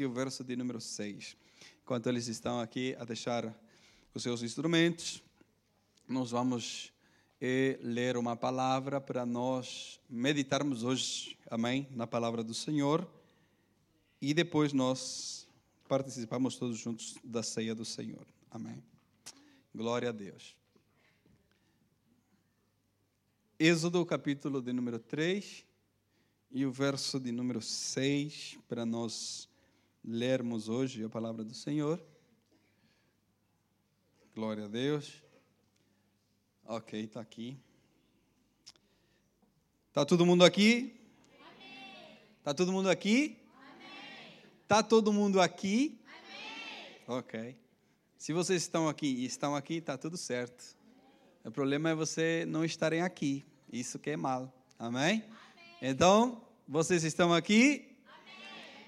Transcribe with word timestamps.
e 0.00 0.06
o 0.06 0.12
verso 0.12 0.42
de 0.42 0.56
número 0.56 0.80
6. 0.80 1.36
Enquanto 1.82 2.08
eles 2.08 2.28
estão 2.28 2.60
aqui 2.60 2.96
a 2.98 3.04
deixar 3.04 3.54
os 4.14 4.22
seus 4.22 4.42
instrumentos, 4.42 5.22
nós 6.08 6.30
vamos 6.30 6.92
eh, 7.40 7.78
ler 7.82 8.16
uma 8.16 8.36
palavra 8.36 9.00
para 9.00 9.26
nós 9.26 10.00
meditarmos 10.08 10.82
hoje, 10.82 11.36
amém? 11.50 11.88
Na 11.92 12.06
palavra 12.06 12.42
do 12.42 12.54
Senhor. 12.54 13.06
E 14.20 14.32
depois 14.32 14.72
nós 14.72 15.48
participamos 15.88 16.56
todos 16.56 16.78
juntos 16.78 17.16
da 17.24 17.42
ceia 17.42 17.74
do 17.74 17.84
Senhor. 17.84 18.26
Amém. 18.50 18.82
Glória 19.74 20.08
a 20.08 20.12
Deus. 20.12 20.56
Êxodo, 23.58 24.04
capítulo 24.06 24.62
de 24.62 24.72
número 24.72 24.98
3 24.98 25.64
e 26.50 26.66
o 26.66 26.72
verso 26.72 27.18
de 27.18 27.32
número 27.32 27.62
6, 27.62 28.58
para 28.68 28.84
nós 28.84 29.48
lermos 30.04 30.68
hoje 30.68 31.04
a 31.04 31.08
palavra 31.08 31.44
do 31.44 31.54
Senhor. 31.54 32.02
Glória 34.34 34.64
a 34.64 34.68
Deus. 34.68 35.22
Ok, 36.64 37.00
está 37.00 37.20
aqui. 37.20 37.58
Está 39.88 40.04
todo 40.04 40.24
mundo 40.24 40.44
aqui? 40.44 40.98
Está 42.38 42.54
todo 42.54 42.72
mundo 42.72 42.88
aqui? 42.88 43.38
Está 44.62 44.82
todo 44.82 45.12
mundo 45.12 45.40
aqui? 45.40 46.00
Amém. 46.06 47.18
Ok. 47.18 47.56
Se 48.16 48.32
vocês 48.32 48.62
estão 48.62 48.88
aqui 48.88 49.06
e 49.06 49.24
estão 49.24 49.54
aqui, 49.54 49.74
está 49.74 49.98
tudo 49.98 50.16
certo. 50.16 50.76
O 51.44 51.50
problema 51.50 51.90
é 51.90 51.94
você 51.94 52.44
não 52.48 52.64
estarem 52.64 53.02
aqui. 53.02 53.44
Isso 53.70 53.98
que 53.98 54.10
é 54.10 54.16
mal. 54.16 54.52
Amém? 54.78 55.24
Amém. 55.24 55.26
Então, 55.82 56.42
vocês 56.66 57.04
estão 57.04 57.34
aqui? 57.34 57.91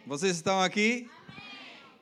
Vocês 0.07 0.37
estão 0.37 0.61
aqui? 0.61 1.09
Amém. 1.29 1.41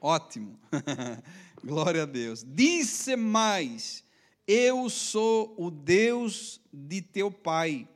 Ótimo. 0.01 0.59
Glória 1.65 2.03
a 2.03 2.07
Deus. 2.07 2.45
Disse 2.45 3.15
mais: 3.15 4.03
Eu 4.45 4.91
sou 4.91 5.55
o 5.57 5.71
Deus 5.71 6.61
de 6.73 7.01
teu 7.01 7.31
pai, 7.31 7.89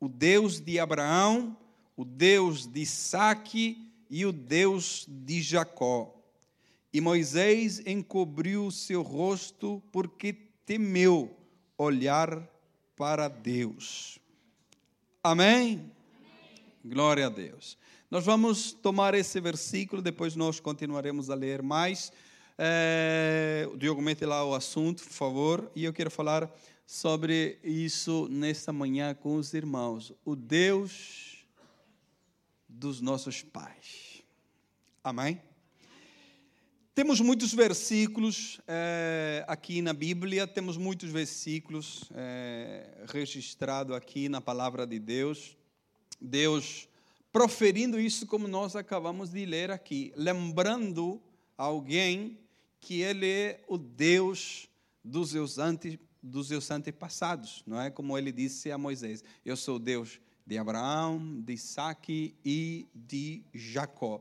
o 0.00 0.08
Deus 0.08 0.60
de 0.60 0.80
Abraão, 0.80 1.54
o 1.94 2.06
Deus 2.06 2.66
de 2.66 2.80
Isaque 2.80 3.86
e 4.08 4.24
o 4.24 4.32
Deus 4.32 5.04
de 5.06 5.42
Jacó. 5.42 6.14
E 6.90 6.98
Moisés 6.98 7.82
encobriu 7.86 8.70
seu 8.70 9.02
rosto 9.02 9.82
porque 9.92 10.32
temeu 10.64 11.36
olhar 11.76 12.48
para 12.96 13.28
Deus. 13.28 14.18
Amém? 15.22 15.92
Glória 16.82 17.26
a 17.26 17.28
Deus. 17.28 17.76
Nós 18.10 18.24
vamos 18.24 18.72
tomar 18.72 19.12
esse 19.12 19.38
versículo, 19.38 20.00
depois 20.00 20.34
nós 20.34 20.60
continuaremos 20.60 21.28
a 21.28 21.34
ler 21.34 21.62
mais. 21.62 22.10
É, 22.56 23.68
Diogo 23.76 24.00
mete 24.00 24.24
lá 24.24 24.42
o 24.46 24.54
assunto, 24.54 25.02
por 25.02 25.12
favor, 25.12 25.70
e 25.76 25.84
eu 25.84 25.92
quero 25.92 26.10
falar 26.10 26.50
sobre 26.86 27.58
isso 27.62 28.28
nesta 28.30 28.72
manhã 28.72 29.14
com 29.14 29.34
os 29.34 29.52
irmãos. 29.52 30.10
O 30.24 30.34
Deus 30.34 31.44
dos 32.66 33.02
nossos 33.02 33.42
pais. 33.42 34.22
Amém? 35.04 35.38
Temos 36.94 37.20
muitos 37.20 37.52
versículos 37.52 38.58
é, 38.66 39.44
aqui 39.46 39.82
na 39.82 39.92
Bíblia, 39.92 40.46
temos 40.46 40.78
muitos 40.78 41.10
versículos 41.10 42.04
é, 42.14 43.04
registrados 43.12 43.94
aqui 43.94 44.30
na 44.30 44.40
palavra 44.40 44.86
de 44.86 44.98
Deus. 44.98 45.59
Deus 46.20 46.88
proferindo 47.32 47.98
isso 47.98 48.26
como 48.26 48.48
nós 48.48 48.74
acabamos 48.74 49.30
de 49.30 49.46
ler 49.46 49.70
aqui, 49.70 50.12
lembrando 50.16 51.22
alguém 51.56 52.38
que 52.80 53.00
ele 53.02 53.28
é 53.28 53.64
o 53.68 53.78
Deus 53.78 54.68
dos 55.04 55.30
seus, 55.30 55.58
ante, 55.58 56.00
dos 56.22 56.48
seus 56.48 56.70
antepassados, 56.70 57.62
não 57.66 57.80
é? 57.80 57.90
Como 57.90 58.16
ele 58.16 58.32
disse 58.32 58.70
a 58.70 58.78
Moisés: 58.78 59.22
Eu 59.44 59.56
sou 59.56 59.76
o 59.76 59.78
Deus 59.78 60.20
de 60.46 60.58
Abraão, 60.58 61.40
de 61.40 61.52
Isaac 61.52 62.34
e 62.44 62.88
de 62.94 63.44
Jacó. 63.54 64.20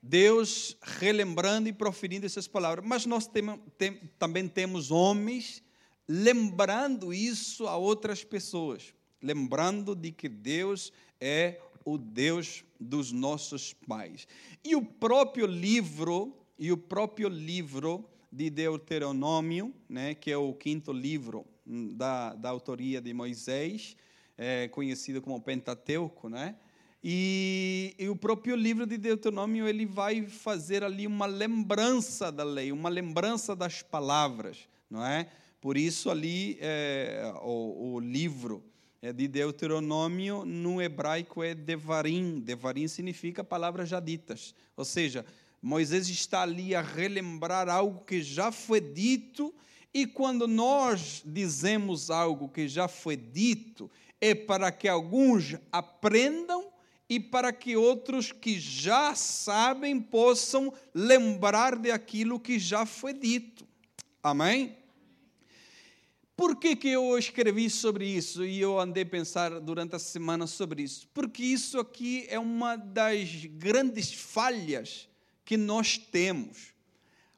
Deus 0.00 0.76
relembrando 0.80 1.68
e 1.68 1.72
proferindo 1.72 2.24
essas 2.24 2.46
palavras. 2.46 2.86
Mas 2.86 3.04
nós 3.06 3.26
tem, 3.26 3.44
tem, 3.76 4.00
também 4.18 4.46
temos 4.48 4.90
homens 4.90 5.62
lembrando 6.08 7.12
isso 7.12 7.66
a 7.66 7.76
outras 7.76 8.22
pessoas, 8.22 8.94
lembrando 9.26 9.94
de 9.94 10.12
que 10.12 10.28
Deus 10.28 10.92
é 11.20 11.60
o 11.84 11.98
Deus 11.98 12.64
dos 12.78 13.12
nossos 13.12 13.72
pais. 13.72 14.26
E 14.64 14.74
o 14.74 14.84
próprio 14.84 15.46
livro, 15.46 16.36
e 16.58 16.72
o 16.72 16.76
próprio 16.76 17.28
livro 17.28 18.08
de 18.30 18.50
Deuteronômio, 18.50 19.74
né, 19.88 20.14
que 20.14 20.30
é 20.30 20.36
o 20.36 20.52
quinto 20.52 20.92
livro 20.92 21.46
hum, 21.66 21.94
da, 21.94 22.34
da 22.34 22.50
autoria 22.50 23.00
de 23.00 23.12
Moisés, 23.14 23.96
é, 24.36 24.68
conhecido 24.68 25.22
como 25.22 25.40
Pentateuco, 25.40 26.28
né? 26.28 26.56
E, 27.02 27.94
e, 27.98 28.08
o 28.08 28.16
próprio 28.16 28.56
livro 28.56 28.84
de 28.84 28.98
Deuteronômio 28.98 29.68
ele 29.68 29.86
vai 29.86 30.26
fazer 30.26 30.82
ali 30.82 31.06
uma 31.06 31.26
lembrança 31.26 32.32
da 32.32 32.42
lei, 32.42 32.72
uma 32.72 32.88
lembrança 32.88 33.54
das 33.54 33.80
palavras, 33.80 34.68
não 34.90 35.06
é? 35.06 35.28
Por 35.60 35.76
isso 35.76 36.10
ali 36.10 36.58
é, 36.60 37.32
o, 37.42 37.94
o, 37.94 38.00
livro 38.00 38.62
é, 39.06 39.12
de 39.12 39.28
Deuteronômio 39.28 40.44
no 40.44 40.82
hebraico 40.82 41.40
é 41.40 41.54
Devarim. 41.54 42.40
Devarim 42.40 42.88
significa 42.88 43.44
palavras 43.44 43.88
já 43.88 44.00
ditas, 44.00 44.52
ou 44.76 44.84
seja, 44.84 45.24
Moisés 45.62 46.08
está 46.08 46.42
ali 46.42 46.74
a 46.74 46.80
relembrar 46.80 47.68
algo 47.68 48.04
que 48.04 48.20
já 48.20 48.50
foi 48.50 48.80
dito 48.80 49.54
e 49.94 50.06
quando 50.06 50.48
nós 50.48 51.22
dizemos 51.24 52.10
algo 52.10 52.48
que 52.48 52.66
já 52.66 52.88
foi 52.88 53.16
dito 53.16 53.88
é 54.20 54.34
para 54.34 54.72
que 54.72 54.88
alguns 54.88 55.54
aprendam 55.70 56.66
e 57.08 57.20
para 57.20 57.52
que 57.52 57.76
outros 57.76 58.32
que 58.32 58.58
já 58.58 59.14
sabem 59.14 60.00
possam 60.00 60.72
lembrar 60.92 61.76
de 61.76 61.92
aquilo 61.92 62.40
que 62.40 62.58
já 62.58 62.84
foi 62.84 63.12
dito. 63.12 63.64
Amém? 64.20 64.76
Por 66.36 66.56
que, 66.56 66.76
que 66.76 66.88
eu 66.88 67.18
escrevi 67.18 67.70
sobre 67.70 68.06
isso 68.06 68.44
e 68.44 68.60
eu 68.60 68.78
andei 68.78 69.04
a 69.04 69.06
pensar 69.06 69.58
durante 69.60 69.96
a 69.96 69.98
semana 69.98 70.46
sobre 70.46 70.82
isso? 70.82 71.08
Porque 71.14 71.42
isso 71.42 71.78
aqui 71.78 72.26
é 72.28 72.38
uma 72.38 72.76
das 72.76 73.46
grandes 73.46 74.12
falhas 74.12 75.08
que 75.44 75.56
nós 75.56 75.96
temos. 75.96 76.74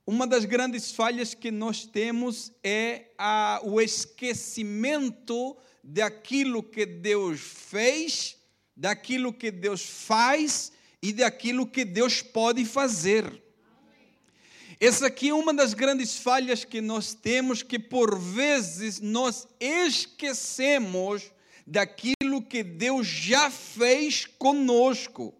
Uma 0.04 0.26
das 0.26 0.44
grandes 0.44 0.90
falhas 0.90 1.34
que 1.34 1.50
nós 1.50 1.86
temos 1.86 2.50
é 2.64 3.12
a, 3.16 3.60
o 3.62 3.80
esquecimento 3.80 5.56
daquilo 5.84 6.62
que 6.62 6.84
Deus 6.84 7.40
fez 7.40 8.38
daquilo 8.78 9.32
que 9.32 9.50
Deus 9.50 9.82
faz 9.84 10.70
e 11.02 11.12
daquilo 11.12 11.66
que 11.66 11.84
Deus 11.84 12.22
pode 12.22 12.64
fazer. 12.64 13.42
Essa 14.80 15.08
aqui 15.08 15.30
é 15.30 15.34
uma 15.34 15.52
das 15.52 15.74
grandes 15.74 16.18
falhas 16.18 16.64
que 16.64 16.80
nós 16.80 17.12
temos, 17.12 17.64
que 17.64 17.80
por 17.80 18.16
vezes 18.16 19.00
nós 19.00 19.48
esquecemos 19.58 21.32
daquilo 21.66 22.40
que 22.40 22.62
Deus 22.62 23.04
já 23.04 23.50
fez 23.50 24.24
conosco, 24.24 25.34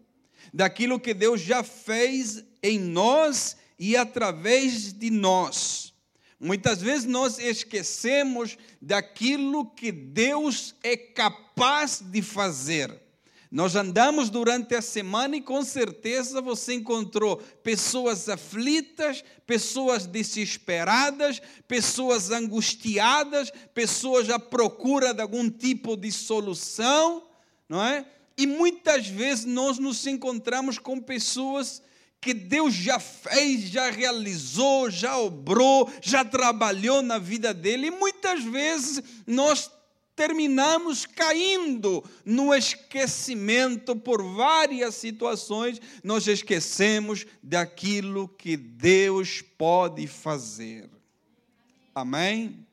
daquilo 0.52 0.98
que 0.98 1.14
Deus 1.14 1.40
já 1.40 1.62
fez 1.62 2.44
em 2.60 2.80
nós 2.80 3.56
e 3.78 3.96
através 3.96 4.92
de 4.92 5.08
nós. 5.08 5.94
Muitas 6.40 6.82
vezes 6.82 7.04
nós 7.04 7.38
esquecemos 7.38 8.58
daquilo 8.82 9.66
que 9.66 9.92
Deus 9.92 10.74
é 10.82 10.96
capaz 10.96 12.00
de 12.00 12.22
fazer. 12.22 13.07
Nós 13.50 13.74
andamos 13.74 14.28
durante 14.28 14.74
a 14.74 14.82
semana 14.82 15.36
e 15.36 15.40
com 15.40 15.62
certeza 15.62 16.40
você 16.40 16.74
encontrou 16.74 17.38
pessoas 17.62 18.28
aflitas, 18.28 19.24
pessoas 19.46 20.06
desesperadas, 20.06 21.40
pessoas 21.66 22.30
angustiadas, 22.30 23.50
pessoas 23.72 24.28
à 24.28 24.38
procura 24.38 25.14
de 25.14 25.22
algum 25.22 25.48
tipo 25.48 25.96
de 25.96 26.12
solução, 26.12 27.26
não 27.66 27.82
é? 27.82 28.04
E 28.36 28.46
muitas 28.46 29.08
vezes 29.08 29.46
nós 29.46 29.78
nos 29.78 30.06
encontramos 30.06 30.78
com 30.78 31.00
pessoas 31.00 31.82
que 32.20 32.34
Deus 32.34 32.74
já 32.74 33.00
fez, 33.00 33.62
já 33.62 33.90
realizou, 33.90 34.90
já 34.90 35.16
obrou, 35.16 35.90
já 36.02 36.24
trabalhou 36.24 37.00
na 37.00 37.18
vida 37.18 37.54
dele, 37.54 37.86
e 37.86 37.90
muitas 37.90 38.42
vezes 38.44 39.02
nós 39.26 39.70
terminamos 40.18 41.06
caindo 41.06 42.02
no 42.24 42.52
esquecimento 42.52 43.94
por 43.94 44.20
várias 44.20 44.96
situações, 44.96 45.80
nós 46.02 46.26
esquecemos 46.26 47.24
daquilo 47.40 48.26
que 48.28 48.56
Deus 48.56 49.40
pode 49.56 50.08
fazer. 50.08 50.90
Amém? 51.94 52.66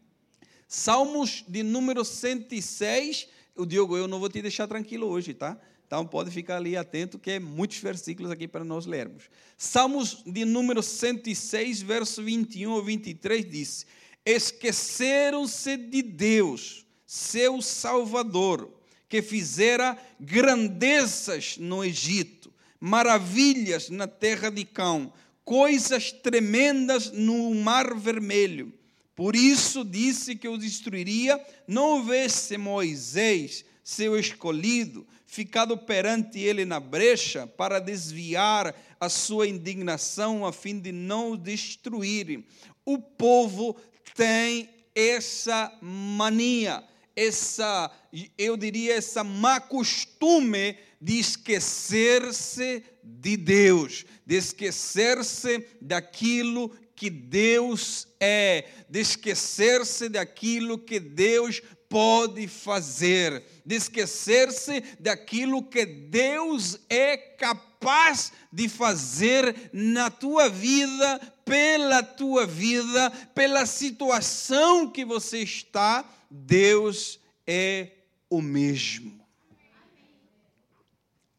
Salmos 0.67 1.45
de 1.47 1.61
número 1.61 2.03
106. 2.03 3.27
O 3.55 3.63
Diogo, 3.63 3.95
eu 3.95 4.07
não 4.07 4.19
vou 4.19 4.27
te 4.27 4.41
deixar 4.41 4.67
tranquilo 4.67 5.05
hoje, 5.05 5.35
tá? 5.35 5.55
Então 5.85 6.03
pode 6.03 6.31
ficar 6.31 6.57
ali 6.57 6.75
atento 6.75 7.19
que 7.19 7.29
é 7.29 7.39
muitos 7.39 7.77
versículos 7.77 8.31
aqui 8.31 8.47
para 8.47 8.63
nós 8.63 8.87
lermos. 8.87 9.29
Salmos 9.55 10.23
de 10.25 10.45
número 10.45 10.81
106, 10.81 11.83
verso 11.83 12.23
21 12.23 12.71
ou 12.71 12.83
23 12.83 13.47
diz: 13.47 13.85
Esqueceram-se 14.25 15.77
de 15.77 16.01
Deus, 16.01 16.84
seu 17.15 17.61
Salvador, 17.61 18.69
que 19.07 19.21
fizera 19.21 19.97
grandezas 20.19 21.57
no 21.57 21.81
Egito, 21.81 22.51
maravilhas 22.77 23.89
na 23.89 24.05
terra 24.05 24.49
de 24.49 24.65
Cão, 24.65 25.13
coisas 25.45 26.11
tremendas 26.11 27.11
no 27.11 27.55
Mar 27.55 27.95
Vermelho. 27.95 28.73
Por 29.15 29.33
isso 29.33 29.85
disse 29.85 30.35
que 30.35 30.47
o 30.47 30.57
destruiria, 30.57 31.41
não 31.65 31.99
houvesse 31.99 32.57
Moisés, 32.57 33.63
seu 33.81 34.19
escolhido, 34.19 35.07
ficado 35.25 35.77
perante 35.77 36.39
ele 36.39 36.65
na 36.65 36.81
brecha 36.81 37.47
para 37.47 37.79
desviar 37.79 38.75
a 38.99 39.07
sua 39.07 39.47
indignação 39.47 40.45
a 40.45 40.51
fim 40.51 40.79
de 40.81 40.91
não 40.91 41.31
o 41.31 41.37
destruir. 41.37 42.43
O 42.83 42.97
povo 42.97 43.73
tem 44.13 44.69
essa 44.93 45.77
mania, 45.81 46.83
essa, 47.15 47.91
eu 48.37 48.57
diria, 48.57 48.95
essa 48.95 49.23
má 49.23 49.59
costume 49.59 50.77
de 50.99 51.19
esquecer-se 51.19 52.83
de 53.03 53.37
Deus, 53.37 54.05
de 54.25 54.35
esquecer-se 54.35 55.65
daquilo 55.81 56.69
que 56.95 57.09
Deus 57.09 58.07
é, 58.19 58.65
de 58.89 59.01
esquecer-se 59.01 60.09
daquilo 60.09 60.79
que 60.79 60.99
Deus 60.99 61.61
pode 61.89 62.47
fazer, 62.47 63.43
de 63.65 63.75
esquecer-se 63.75 64.81
daquilo 64.99 65.61
que 65.63 65.85
Deus 65.85 66.79
é 66.89 67.15
capaz 67.17 68.31
de 68.51 68.67
fazer 68.67 69.69
na 69.71 70.09
tua 70.09 70.49
vida, 70.49 71.19
pela 71.43 72.01
tua 72.01 72.47
vida, 72.47 73.11
pela 73.35 73.65
situação 73.65 74.89
que 74.89 75.05
você 75.05 75.39
está, 75.39 76.03
Deus 76.35 77.19
é 77.47 77.91
o 78.29 78.41
mesmo. 78.41 79.19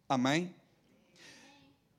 Amém? 0.08 0.54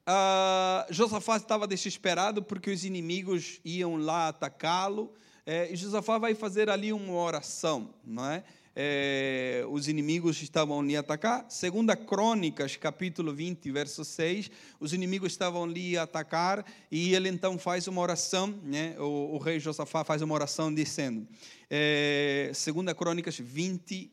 Uh, 0.08 0.92
Josafá 0.92 1.38
estava 1.38 1.68
desesperado 1.68 2.42
porque 2.42 2.72
os 2.72 2.84
inimigos 2.86 3.60
iam 3.64 3.98
lá 3.98 4.30
atacá-lo. 4.30 5.14
É, 5.46 5.72
e 5.72 5.76
Josafá 5.76 6.18
vai 6.18 6.34
fazer 6.34 6.70
ali 6.70 6.92
uma 6.92 7.14
oração, 7.14 7.94
não 8.04 8.26
é? 8.26 8.44
é? 8.76 9.64
os 9.70 9.88
inimigos 9.88 10.42
estavam 10.42 10.82
a 10.82 11.00
atacar. 11.00 11.46
Segunda 11.50 11.96
Crônicas, 11.96 12.76
capítulo 12.76 13.34
20, 13.34 13.72
verso 13.72 14.04
6, 14.04 14.52
os 14.78 14.92
inimigos 14.92 15.32
estavam 15.32 15.64
a 15.64 16.04
atacar 16.04 16.66
e 16.92 17.14
ele 17.14 17.30
então 17.30 17.58
faz 17.58 17.88
uma 17.88 18.02
oração, 18.02 18.60
né? 18.64 18.96
o, 19.00 19.36
o 19.36 19.38
rei 19.38 19.58
Josafá 19.58 20.04
faz 20.04 20.22
uma 20.22 20.34
oração 20.34 20.74
dizendo, 20.74 21.26
é, 21.70 22.52
Segunda 22.54 22.94
Crônicas 22.96 23.38
20 23.38 24.12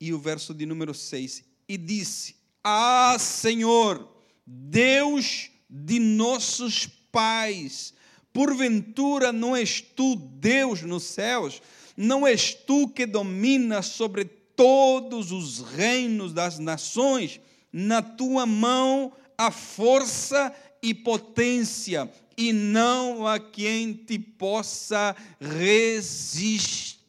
e 0.00 0.12
o 0.12 0.18
verso 0.18 0.52
de 0.54 0.66
número 0.66 0.92
6, 0.92 1.44
e 1.68 1.76
disse, 1.76 2.36
Ah, 2.62 3.16
Senhor, 3.18 4.08
Deus 4.46 5.50
de 5.68 5.98
nossos 5.98 6.86
pais. 7.10 7.94
Porventura 8.32 9.32
não 9.32 9.54
és 9.54 9.80
tu 9.80 10.16
Deus 10.16 10.82
nos 10.82 11.04
céus? 11.04 11.62
Não 11.96 12.26
és 12.26 12.52
tu 12.52 12.88
que 12.88 13.06
dominas 13.06 13.86
sobre 13.86 14.24
todos 14.24 15.30
os 15.30 15.60
reinos 15.60 16.32
das 16.32 16.58
nações? 16.58 17.40
Na 17.72 18.02
tua 18.02 18.44
mão 18.44 19.12
a 19.38 19.50
força 19.50 20.54
e 20.82 20.92
potência, 20.92 22.10
e 22.36 22.52
não 22.52 23.26
a 23.26 23.38
quem 23.38 23.92
te 23.92 24.18
possa 24.18 25.14
resistir. 25.40 27.00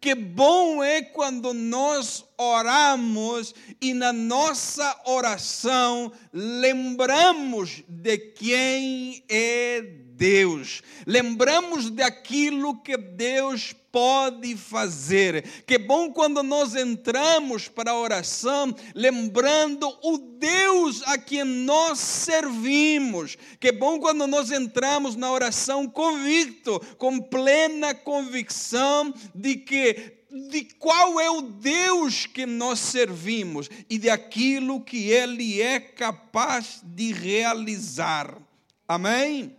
Que 0.00 0.14
bom 0.14 0.82
é 0.82 1.00
quando 1.02 1.54
nós 1.54 2.24
oramos 2.38 3.54
e 3.80 3.94
na 3.94 4.12
nossa 4.12 5.00
oração 5.06 6.12
lembramos 6.32 7.82
de 7.88 8.18
quem 8.18 9.22
é 9.28 9.82
Deus, 10.14 10.82
lembramos 11.06 11.90
daquilo 11.90 12.80
que 12.80 12.96
Deus 12.96 13.74
pode 13.92 14.56
fazer. 14.56 15.42
Que 15.66 15.76
bom 15.76 16.10
quando 16.10 16.42
nós 16.42 16.74
entramos 16.74 17.68
para 17.68 17.90
a 17.90 17.98
oração 17.98 18.74
lembrando 18.94 19.86
o 20.02 20.18
Deus 20.38 21.02
a 21.06 21.18
quem 21.18 21.44
nós 21.44 21.98
servimos. 21.98 23.36
Que 23.60 23.70
bom 23.70 24.00
quando 24.00 24.26
nós 24.26 24.50
entramos 24.50 25.14
na 25.14 25.30
oração 25.30 25.86
convicto, 25.86 26.80
com 26.96 27.20
plena 27.20 27.94
convicção 27.94 29.12
de 29.34 29.56
que 29.56 30.21
de 30.32 30.64
qual 30.78 31.20
é 31.20 31.30
o 31.30 31.42
Deus 31.42 32.24
que 32.24 32.46
nós 32.46 32.78
servimos 32.78 33.68
e 33.88 33.98
de 33.98 34.08
aquilo 34.08 34.80
que 34.80 35.10
ele 35.10 35.60
é 35.60 35.78
capaz 35.78 36.80
de 36.82 37.12
realizar. 37.12 38.34
Amém? 38.88 39.54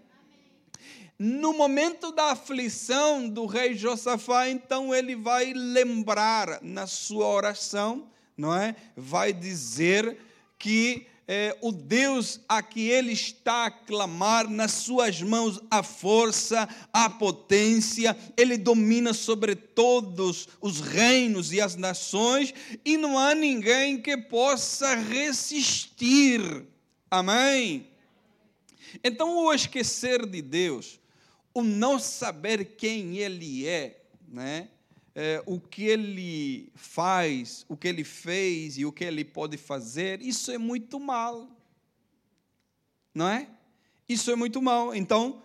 No 1.19 1.53
momento 1.53 2.11
da 2.11 2.31
aflição 2.31 3.29
do 3.29 3.45
rei 3.45 3.75
Josafá, 3.75 4.49
então 4.49 4.93
ele 4.93 5.15
vai 5.15 5.53
lembrar 5.53 6.59
na 6.63 6.87
sua 6.87 7.27
oração, 7.27 8.07
não 8.35 8.53
é? 8.55 8.75
Vai 8.97 9.31
dizer 9.31 10.17
que 10.57 11.05
é, 11.27 11.57
o 11.61 11.71
Deus 11.71 12.41
a 12.47 12.61
que 12.61 12.89
ele 12.89 13.13
está 13.13 13.65
a 13.67 13.71
clamar, 13.71 14.49
nas 14.49 14.71
suas 14.71 15.21
mãos 15.21 15.59
a 15.69 15.81
força, 15.81 16.67
a 16.91 17.09
potência, 17.09 18.17
ele 18.35 18.57
domina 18.57 19.13
sobre 19.13 19.55
todos 19.55 20.47
os 20.59 20.81
reinos 20.81 21.53
e 21.53 21.61
as 21.61 21.75
nações, 21.75 22.53
e 22.83 22.97
não 22.97 23.17
há 23.17 23.33
ninguém 23.33 24.01
que 24.01 24.17
possa 24.17 24.95
resistir. 24.95 26.65
Amém? 27.09 27.87
Então, 29.03 29.37
o 29.37 29.53
esquecer 29.53 30.25
de 30.25 30.41
Deus 30.41 30.99
o 31.53 31.61
não 31.61 31.99
saber 31.99 32.75
quem 32.75 33.17
ele 33.17 33.67
é, 33.67 34.01
né? 34.27 34.67
É, 35.15 35.43
o 35.45 35.59
que 35.59 35.83
ele 35.83 36.71
faz, 36.75 37.65
o 37.69 37.77
que 37.77 37.87
ele 37.87 38.03
fez 38.03 38.77
e 38.77 38.85
o 38.85 38.91
que 38.91 39.03
ele 39.03 39.23
pode 39.23 39.57
fazer, 39.57 40.21
isso 40.21 40.51
é 40.51 40.57
muito 40.57 40.99
mal. 40.99 41.49
Não 43.13 43.27
é? 43.27 43.47
Isso 44.09 44.31
é 44.31 44.35
muito 44.35 44.61
mal. 44.61 44.95
Então, 44.95 45.43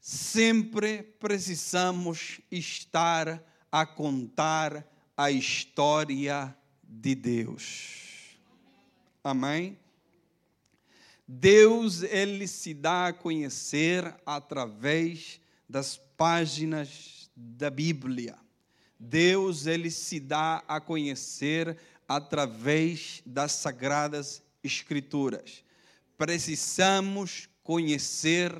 sempre 0.00 1.02
precisamos 1.02 2.40
estar 2.50 3.42
a 3.70 3.84
contar 3.84 4.86
a 5.16 5.30
história 5.30 6.56
de 6.82 7.14
Deus. 7.14 8.36
Amém? 9.22 9.78
Deus 11.26 12.02
ele 12.02 12.46
se 12.46 12.74
dá 12.74 13.08
a 13.08 13.12
conhecer 13.12 14.14
através 14.26 15.40
das 15.68 15.96
páginas 15.96 17.30
da 17.34 17.70
Bíblia. 17.70 18.43
Deus 19.08 19.66
ele 19.66 19.90
se 19.90 20.18
dá 20.18 20.62
a 20.66 20.80
conhecer 20.80 21.76
através 22.08 23.22
das 23.24 23.52
sagradas 23.52 24.42
escrituras. 24.62 25.62
Precisamos 26.16 27.48
conhecer 27.62 28.52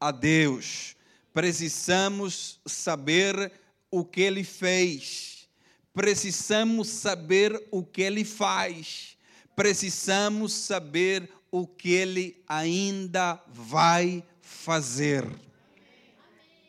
a 0.00 0.10
Deus. 0.10 0.96
Precisamos 1.32 2.60
saber 2.66 3.52
o 3.90 4.04
que 4.04 4.20
ele 4.20 4.44
fez. 4.44 5.48
Precisamos 5.94 6.88
saber 6.88 7.68
o 7.70 7.84
que 7.84 8.02
ele 8.02 8.24
faz. 8.24 9.16
Precisamos 9.54 10.52
saber 10.52 11.28
o 11.50 11.66
que 11.66 11.90
ele 11.90 12.42
ainda 12.48 13.42
vai 13.48 14.24
fazer. 14.40 15.28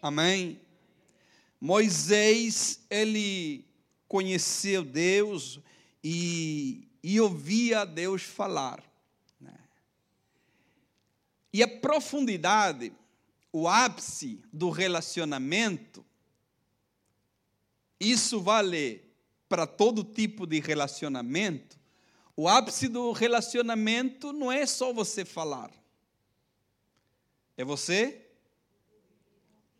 Amém? 0.01 0.59
Moisés, 1.65 2.81
ele 2.89 3.65
conheceu 4.05 4.83
Deus 4.83 5.61
e, 6.03 6.89
e 7.01 7.21
ouvia 7.21 7.85
Deus 7.85 8.21
falar. 8.21 8.83
Né? 9.39 9.57
E 11.53 11.63
a 11.63 11.67
profundidade, 11.79 12.91
o 13.49 13.65
ápice 13.65 14.43
do 14.51 14.69
relacionamento, 14.71 16.05
isso 17.97 18.41
vale 18.41 19.01
para 19.47 19.65
todo 19.65 20.03
tipo 20.03 20.45
de 20.45 20.59
relacionamento, 20.59 21.79
o 22.35 22.49
ápice 22.49 22.89
do 22.89 23.13
relacionamento 23.13 24.33
não 24.33 24.51
é 24.51 24.65
só 24.65 24.91
você 24.91 25.23
falar, 25.23 25.71
é 27.55 27.63
você 27.63 28.27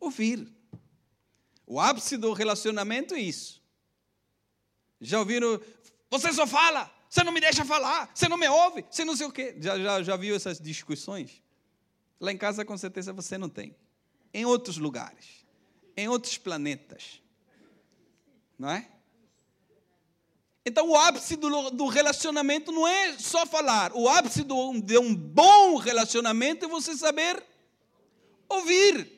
ouvir. 0.00 0.50
O 1.66 1.80
ápice 1.80 2.16
do 2.16 2.32
relacionamento 2.32 3.14
é 3.14 3.20
isso. 3.20 3.62
Já 5.00 5.18
ouviram? 5.18 5.60
Você 6.10 6.32
só 6.32 6.46
fala, 6.46 6.90
Você 7.08 7.22
não 7.22 7.30
me 7.30 7.40
deixa 7.40 7.64
falar, 7.64 8.10
você 8.12 8.28
não 8.28 8.36
me 8.36 8.48
ouve, 8.48 8.84
você 8.90 9.04
não 9.04 9.16
sei 9.16 9.26
o 9.26 9.30
quê. 9.30 9.56
Já, 9.60 9.78
já, 9.78 10.02
já 10.02 10.16
viu 10.16 10.34
essas 10.34 10.58
discussões? 10.58 11.40
Lá 12.18 12.32
em 12.32 12.36
casa, 12.36 12.64
com 12.64 12.76
certeza, 12.76 13.12
você 13.12 13.38
não 13.38 13.48
tem. 13.48 13.76
Em 14.32 14.44
outros 14.44 14.78
lugares, 14.78 15.46
em 15.96 16.08
outros 16.08 16.36
planetas. 16.38 17.22
Não 18.58 18.68
é? 18.68 18.88
Então, 20.66 20.88
o 20.88 20.96
ápice 20.96 21.36
do, 21.36 21.70
do, 21.70 21.86
relacionamento 21.86 22.72
não 22.72 22.88
é 22.88 23.16
só 23.18 23.46
falar. 23.46 23.92
O 23.94 24.08
ápice 24.08 24.42
do, 24.42 24.80
de 24.80 24.98
um 24.98 25.14
bom 25.14 25.76
relacionamento 25.76 26.64
é 26.64 26.68
você 26.68 26.96
saber 26.96 27.40
ouvir. 28.48 29.13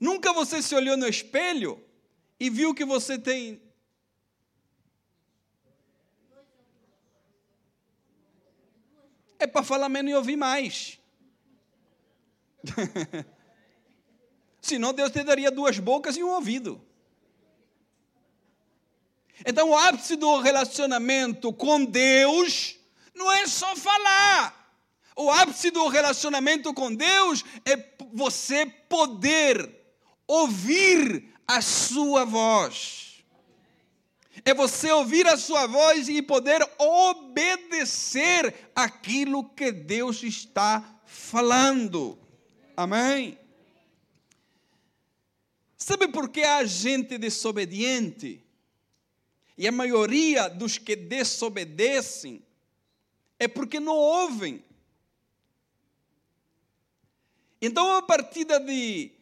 Nunca 0.00 0.32
você 0.32 0.62
se 0.62 0.74
olhou 0.74 0.96
no 0.96 1.08
espelho 1.08 1.82
e 2.38 2.48
viu 2.48 2.74
que 2.74 2.84
você 2.84 3.18
tem. 3.18 3.60
É 9.38 9.46
para 9.46 9.62
falar 9.62 9.88
menos 9.88 10.10
e 10.10 10.14
ouvir 10.14 10.36
mais. 10.36 10.98
Senão 14.60 14.92
Deus 14.92 15.10
te 15.10 15.22
daria 15.22 15.50
duas 15.50 15.78
bocas 15.78 16.16
e 16.16 16.22
um 16.22 16.30
ouvido. 16.30 16.84
Então, 19.46 19.70
o 19.70 19.76
ápice 19.76 20.16
do 20.16 20.40
relacionamento 20.40 21.52
com 21.52 21.84
Deus 21.84 22.76
não 23.14 23.30
é 23.32 23.46
só 23.46 23.74
falar. 23.76 24.54
O 25.16 25.30
ápice 25.30 25.70
do 25.70 25.86
relacionamento 25.88 26.74
com 26.74 26.94
Deus 26.94 27.44
é 27.64 27.76
você 28.12 28.66
poder 28.66 29.78
ouvir 30.28 31.34
a 31.46 31.62
sua 31.62 32.26
voz. 32.26 33.24
É 34.44 34.54
você 34.54 34.92
ouvir 34.92 35.26
a 35.26 35.36
sua 35.36 35.66
voz 35.66 36.08
e 36.08 36.22
poder 36.22 36.62
obedecer 36.78 38.70
aquilo 38.76 39.42
que 39.42 39.72
Deus 39.72 40.22
está 40.22 41.00
falando. 41.06 42.16
Amém? 42.76 43.38
Sabe 45.76 46.08
por 46.08 46.28
que 46.28 46.42
há 46.42 46.64
gente 46.64 47.18
desobediente? 47.18 48.44
E 49.56 49.66
a 49.66 49.72
maioria 49.72 50.48
dos 50.48 50.78
que 50.78 50.94
desobedecem 50.94 52.42
é 53.38 53.48
porque 53.48 53.80
não 53.80 53.96
ouvem. 53.96 54.62
Então, 57.60 57.96
a 57.96 58.02
partir 58.02 58.44
de 58.44 59.17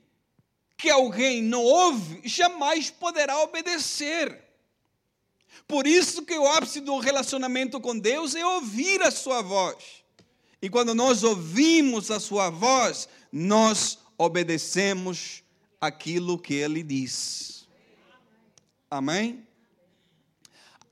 que 0.77 0.91
alguém 0.91 1.43
não 1.43 1.63
ouve, 1.63 2.21
jamais 2.25 2.91
poderá 2.91 3.41
obedecer. 3.41 4.45
Por 5.67 5.87
isso 5.87 6.25
que 6.25 6.39
o 6.39 6.47
ápice 6.47 6.81
do 6.81 6.99
relacionamento 6.99 7.81
com 7.81 7.99
Deus 7.99 8.35
é 8.35 8.45
ouvir 8.45 9.03
a 9.03 9.11
sua 9.11 9.43
voz. 9.43 10.05
E 10.61 10.69
quando 10.69 10.95
nós 10.95 11.23
ouvimos 11.23 12.11
a 12.11 12.21
sua 12.21 12.51
voz, 12.51 13.09
nós 13.33 13.99
obedecemos 14.19 15.43
aquilo 15.81 16.39
que 16.39 16.55
ele 16.55 16.83
diz. 16.83 17.67
Amém? 18.91 19.47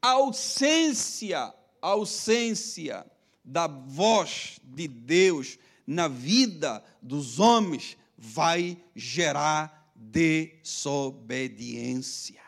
a 0.04 0.10
ausência, 0.10 1.38
a 1.38 1.54
ausência 1.80 3.06
da 3.42 3.66
voz 3.66 4.60
de 4.62 4.86
Deus 4.86 5.58
na 5.86 6.08
vida 6.08 6.84
dos 7.00 7.40
homens 7.40 7.96
vai 8.32 8.78
gerar 8.94 9.92
desobediência. 9.94 12.40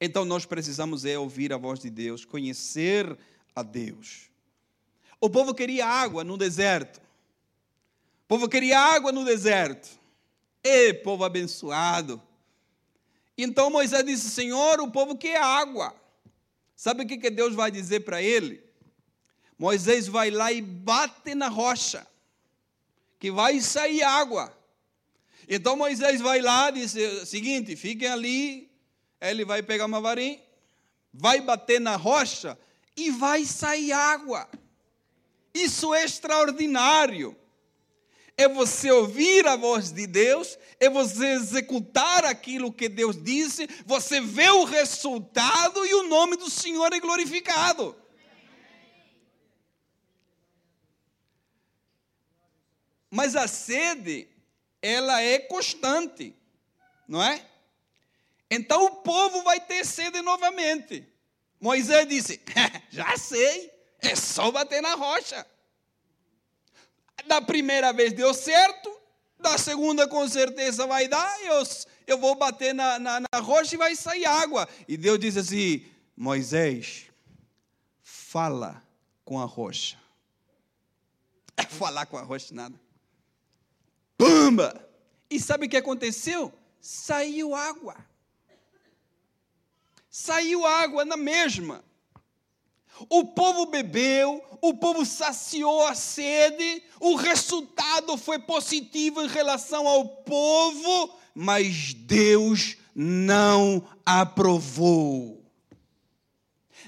Então 0.00 0.24
nós 0.24 0.46
precisamos 0.46 1.04
é 1.04 1.18
ouvir 1.18 1.52
a 1.52 1.58
voz 1.58 1.80
de 1.80 1.90
Deus, 1.90 2.24
conhecer 2.24 3.18
a 3.54 3.62
Deus. 3.62 4.30
O 5.20 5.28
povo 5.28 5.54
queria 5.54 5.86
água 5.86 6.24
no 6.24 6.38
deserto. 6.38 7.02
O 8.24 8.28
povo 8.28 8.48
queria 8.48 8.80
água 8.80 9.12
no 9.12 9.24
deserto. 9.24 9.90
E 10.62 10.94
povo 10.94 11.24
abençoado. 11.24 12.22
Então 13.36 13.68
Moisés 13.70 14.04
disse: 14.04 14.30
Senhor, 14.30 14.80
o 14.80 14.90
povo 14.90 15.16
quer 15.16 15.40
água. 15.40 15.94
Sabe 16.74 17.04
o 17.04 17.06
que 17.06 17.30
Deus 17.30 17.54
vai 17.54 17.70
dizer 17.70 18.00
para 18.00 18.22
ele? 18.22 18.64
Moisés 19.58 20.08
vai 20.08 20.30
lá 20.30 20.52
e 20.52 20.60
bate 20.60 21.34
na 21.34 21.48
rocha, 21.48 22.06
que 23.24 23.30
vai 23.30 23.58
sair 23.58 24.02
água. 24.02 24.54
Então 25.48 25.78
Moisés 25.78 26.20
vai 26.20 26.42
lá 26.42 26.68
e 26.68 26.72
diz 26.72 26.94
seguinte: 27.26 27.74
fiquem 27.74 28.06
ali. 28.06 28.70
Ele 29.18 29.46
vai 29.46 29.62
pegar 29.62 29.86
uma 29.86 29.98
varinha, 29.98 30.38
vai 31.10 31.40
bater 31.40 31.80
na 31.80 31.96
rocha 31.96 32.58
e 32.94 33.10
vai 33.10 33.46
sair 33.46 33.92
água. 33.92 34.46
Isso 35.54 35.94
é 35.94 36.04
extraordinário 36.04 37.34
é 38.36 38.48
você 38.48 38.90
ouvir 38.90 39.46
a 39.46 39.54
voz 39.54 39.92
de 39.92 40.08
Deus, 40.08 40.58
é 40.80 40.90
você 40.90 41.26
executar 41.28 42.24
aquilo 42.24 42.72
que 42.72 42.88
Deus 42.88 43.16
disse, 43.22 43.68
você 43.86 44.20
vê 44.20 44.50
o 44.50 44.64
resultado 44.64 45.86
e 45.86 45.94
o 45.94 46.08
nome 46.08 46.36
do 46.36 46.50
Senhor 46.50 46.92
é 46.92 46.98
glorificado. 46.98 47.96
Mas 53.14 53.36
a 53.36 53.46
sede, 53.46 54.26
ela 54.82 55.22
é 55.22 55.38
constante, 55.38 56.34
não 57.06 57.22
é? 57.22 57.48
Então 58.50 58.86
o 58.86 58.90
povo 58.90 59.40
vai 59.44 59.60
ter 59.60 59.86
sede 59.86 60.20
novamente. 60.20 61.06
Moisés 61.60 62.08
disse: 62.08 62.40
Já 62.90 63.16
sei, 63.16 63.70
é 64.00 64.16
só 64.16 64.50
bater 64.50 64.82
na 64.82 64.96
rocha. 64.96 65.46
Da 67.26 67.40
primeira 67.40 67.92
vez 67.92 68.12
deu 68.12 68.34
certo, 68.34 68.92
da 69.38 69.56
segunda 69.58 70.08
com 70.08 70.26
certeza 70.28 70.84
vai 70.84 71.06
dar, 71.06 71.40
eu, 71.44 71.62
eu 72.08 72.18
vou 72.18 72.34
bater 72.34 72.74
na, 72.74 72.98
na, 72.98 73.20
na 73.20 73.38
rocha 73.38 73.76
e 73.76 73.78
vai 73.78 73.94
sair 73.94 74.26
água. 74.26 74.68
E 74.88 74.96
Deus 74.96 75.20
diz 75.20 75.36
assim: 75.36 75.86
Moisés, 76.16 77.04
fala 78.02 78.82
com 79.24 79.40
a 79.40 79.44
rocha. 79.44 79.96
É 81.56 81.62
falar 81.70 82.06
com 82.06 82.18
a 82.18 82.22
rocha 82.22 82.52
nada. 82.52 82.82
Pumba! 84.24 84.88
E 85.28 85.38
sabe 85.38 85.66
o 85.66 85.68
que 85.68 85.76
aconteceu? 85.76 86.52
Saiu 86.80 87.54
água. 87.54 87.94
Saiu 90.08 90.64
água 90.64 91.04
na 91.04 91.16
mesma. 91.16 91.84
O 93.10 93.24
povo 93.26 93.66
bebeu, 93.66 94.42
o 94.62 94.72
povo 94.74 95.04
saciou 95.04 95.86
a 95.86 95.94
sede, 95.94 96.82
o 97.00 97.16
resultado 97.16 98.16
foi 98.16 98.38
positivo 98.38 99.20
em 99.20 99.26
relação 99.26 99.86
ao 99.88 100.06
povo, 100.06 101.18
mas 101.34 101.92
Deus 101.92 102.76
não 102.94 103.86
aprovou. 104.06 105.43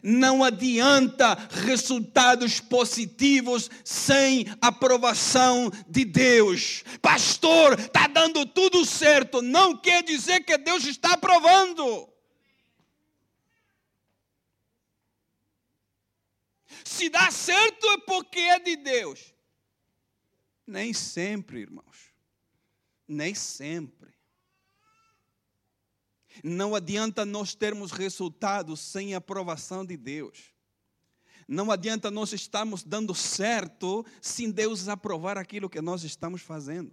Não 0.08 0.44
adianta 0.44 1.34
resultados 1.50 2.60
positivos 2.60 3.68
sem 3.84 4.46
aprovação 4.60 5.68
de 5.88 6.04
Deus. 6.04 6.84
Pastor, 7.02 7.76
está 7.76 8.06
dando 8.06 8.46
tudo 8.46 8.84
certo, 8.84 9.42
não 9.42 9.76
quer 9.76 10.04
dizer 10.04 10.44
que 10.44 10.56
Deus 10.58 10.84
está 10.84 11.14
aprovando. 11.14 12.08
Se 16.84 17.08
dá 17.08 17.28
certo 17.32 17.84
é 17.90 17.98
porque 17.98 18.38
é 18.38 18.60
de 18.60 18.76
Deus. 18.76 19.34
Nem 20.64 20.92
sempre, 20.92 21.62
irmãos. 21.62 22.12
Nem 23.08 23.34
sempre. 23.34 23.95
Não 26.48 26.76
adianta 26.76 27.26
nós 27.26 27.56
termos 27.56 27.90
resultados 27.90 28.78
sem 28.78 29.16
aprovação 29.16 29.84
de 29.84 29.96
Deus. 29.96 30.54
Não 31.48 31.72
adianta 31.72 32.08
nós 32.08 32.32
estarmos 32.32 32.84
dando 32.84 33.12
certo 33.16 34.06
sem 34.22 34.52
Deus 34.52 34.86
aprovar 34.86 35.36
aquilo 35.36 35.68
que 35.68 35.80
nós 35.80 36.04
estamos 36.04 36.42
fazendo. 36.42 36.92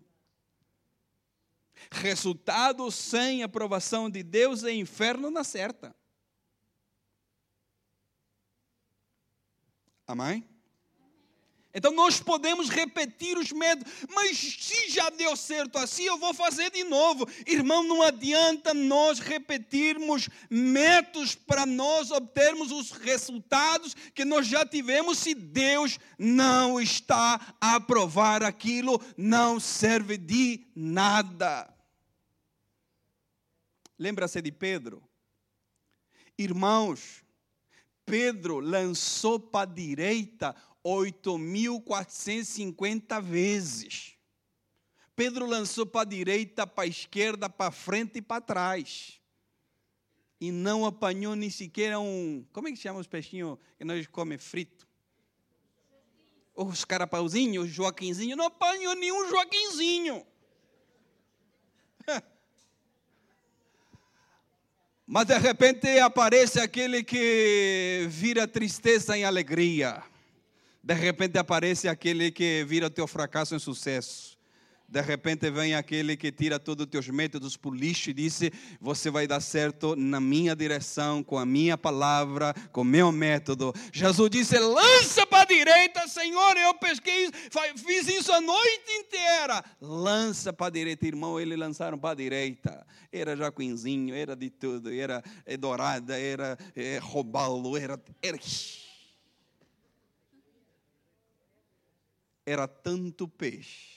Resultado 1.91 2.89
sem 2.89 3.43
aprovação 3.43 4.09
de 4.09 4.23
Deus 4.23 4.63
é 4.63 4.73
inferno 4.73 5.29
na 5.29 5.43
certa. 5.43 5.95
Amém? 10.07 10.49
Então 11.73 11.91
nós 11.91 12.19
podemos 12.19 12.69
repetir 12.69 13.35
os 13.35 13.51
métodos, 13.51 13.91
mas 14.13 14.37
se 14.37 14.89
já 14.89 15.09
deu 15.09 15.35
certo 15.35 15.79
assim, 15.79 16.03
eu 16.03 16.19
vou 16.19 16.31
fazer 16.31 16.69
de 16.69 16.83
novo. 16.83 17.27
Irmão, 17.47 17.83
não 17.83 18.03
adianta 18.03 18.75
nós 18.75 19.17
repetirmos 19.17 20.29
métodos 20.51 21.33
para 21.33 21.65
nós 21.65 22.11
obtermos 22.11 22.71
os 22.71 22.91
resultados 22.91 23.95
que 24.13 24.23
nós 24.23 24.45
já 24.45 24.63
tivemos 24.63 25.17
se 25.17 25.33
Deus 25.33 25.97
não 26.17 26.79
está 26.79 27.55
a 27.59 27.75
aprovar 27.75 28.43
aquilo, 28.43 29.01
não 29.17 29.59
serve 29.59 30.15
de 30.15 30.67
nada. 30.75 31.73
Lembra-se 33.97 34.41
de 34.43 34.51
Pedro? 34.51 35.01
Irmãos, 36.37 37.23
Pedro 38.05 38.59
lançou 38.59 39.39
para 39.39 39.61
a 39.61 39.73
direita 39.73 40.55
8.450 40.83 43.21
vezes. 43.21 44.17
Pedro 45.15 45.45
lançou 45.45 45.85
para 45.85 46.01
a 46.01 46.05
direita, 46.05 46.67
para 46.67 46.83
a 46.83 46.87
esquerda, 46.87 47.49
para 47.49 47.71
frente 47.71 48.17
e 48.17 48.21
para 48.21 48.41
trás. 48.41 49.21
E 50.41 50.51
não 50.51 50.85
apanhou 50.85 51.33
nem 51.35 51.49
sequer 51.49 51.97
um. 51.97 52.45
Como 52.51 52.67
é 52.67 52.71
que 52.71 52.77
chama 52.77 52.99
os 52.99 53.07
peixinhos 53.07 53.57
que 53.77 53.85
nós 53.85 54.05
comemos 54.07 54.43
frito? 54.43 54.85
Os 56.55 56.83
carapauzinhos, 56.83 57.65
os 57.65 57.71
joaquinzinhos. 57.71 58.37
Não 58.37 58.47
apanhou 58.47 58.93
nenhum 58.95 59.29
joaquinzinho. 59.29 60.25
Mas 65.05 65.27
de 65.27 65.37
repente 65.37 65.87
aparece 65.99 66.59
aquele 66.59 67.03
que 67.03 68.07
vira 68.09 68.47
tristeza 68.47 69.15
em 69.17 69.23
alegria. 69.23 70.03
De 70.83 70.93
repente 70.93 71.37
aparece 71.37 71.87
aquele 71.87 72.29
que 72.29 72.65
vira 72.67 72.89
teu 72.89 73.07
fracasso 73.07 73.55
em 73.55 73.59
sucesso. 73.59 74.37
De 74.93 75.01
repente 75.01 75.49
vem 75.49 75.73
aquele 75.73 76.15
que 76.15 76.31
tira 76.31 76.59
todos 76.59 76.85
os 76.85 76.91
teus 76.91 77.07
métodos 77.07 77.55
por 77.55 77.75
lixo 77.75 78.09
e 78.09 78.13
diz: 78.13 78.41
Você 78.81 79.09
vai 79.09 79.25
dar 79.25 79.39
certo 79.39 79.95
na 79.95 80.19
minha 80.19 80.53
direção, 80.53 81.23
com 81.23 81.39
a 81.39 81.45
minha 81.45 81.77
palavra, 81.77 82.53
com 82.71 82.81
o 82.81 82.85
meu 82.85 83.11
método. 83.11 83.73
Jesus 83.91 84.29
disse: 84.29 84.59
Lança 84.59 85.25
para 85.25 85.43
a 85.43 85.45
direita, 85.45 86.07
Senhor. 86.07 86.57
Eu 86.57 86.73
pesquei, 86.75 87.31
fiz 87.77 88.07
isso 88.07 88.31
a 88.31 88.41
noite 88.41 88.91
inteira. 88.91 89.63
Lança 89.81 90.51
para 90.51 90.67
a 90.67 90.69
direita, 90.69 91.07
irmão. 91.07 91.39
Eles 91.39 91.57
lançaram 91.57 91.97
para 91.97 92.11
a 92.11 92.15
direita. 92.15 92.85
Era 93.11 93.37
jacuinzinho, 93.37 94.13
era 94.13 94.35
de 94.35 94.49
tudo. 94.49 94.93
Era 94.93 95.23
é, 95.45 95.55
dourada, 95.55 96.19
era 96.19 96.57
é, 96.75 96.99
robalo, 97.01 97.77
era. 97.77 97.99
era 98.21 98.37
era 102.45 102.67
tanto 102.67 103.27
peixe 103.27 103.93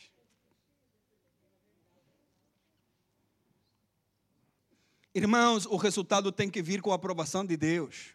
Irmãos, 5.17 5.65
o 5.65 5.76
resultado 5.76 6.31
tem 6.31 6.50
que 6.50 6.61
vir 6.61 6.83
com 6.83 6.93
a 6.93 6.95
aprovação 6.95 7.43
de 7.43 7.57
Deus. 7.57 8.15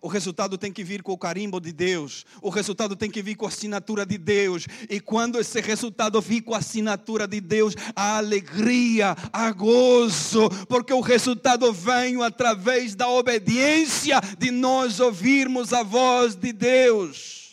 O 0.00 0.08
resultado 0.08 0.56
tem 0.56 0.72
que 0.72 0.82
vir 0.82 1.02
com 1.02 1.12
o 1.12 1.18
carimbo 1.18 1.60
de 1.60 1.74
Deus. 1.74 2.24
O 2.40 2.48
resultado 2.48 2.96
tem 2.96 3.10
que 3.10 3.20
vir 3.20 3.34
com 3.34 3.44
a 3.44 3.48
assinatura 3.48 4.06
de 4.06 4.16
Deus. 4.16 4.66
E 4.88 4.98
quando 4.98 5.38
esse 5.38 5.60
resultado 5.60 6.18
vir 6.22 6.40
com 6.40 6.54
a 6.54 6.58
assinatura 6.58 7.28
de 7.28 7.38
Deus, 7.38 7.74
há 7.94 8.16
alegria, 8.16 9.14
há 9.30 9.52
gozo, 9.52 10.48
porque 10.70 10.94
o 10.94 11.02
resultado 11.02 11.70
vem 11.70 12.22
através 12.24 12.94
da 12.94 13.10
obediência 13.10 14.18
de 14.38 14.50
nós 14.50 15.00
ouvirmos 15.00 15.74
a 15.74 15.82
voz 15.82 16.34
de 16.34 16.50
Deus. 16.50 17.45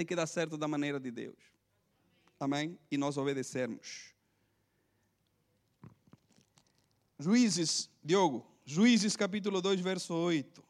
Tem 0.00 0.06
que 0.06 0.16
dar 0.16 0.26
certo 0.26 0.56
da 0.56 0.66
maneira 0.66 0.98
de 0.98 1.10
Deus. 1.10 1.36
Amém? 2.40 2.78
E 2.90 2.96
nós 2.96 3.18
obedecermos. 3.18 4.14
Juízes, 7.18 7.90
Diogo, 8.02 8.50
Juízes 8.64 9.14
capítulo 9.14 9.60
2, 9.60 9.78
verso 9.82 10.14
8. 10.14 10.64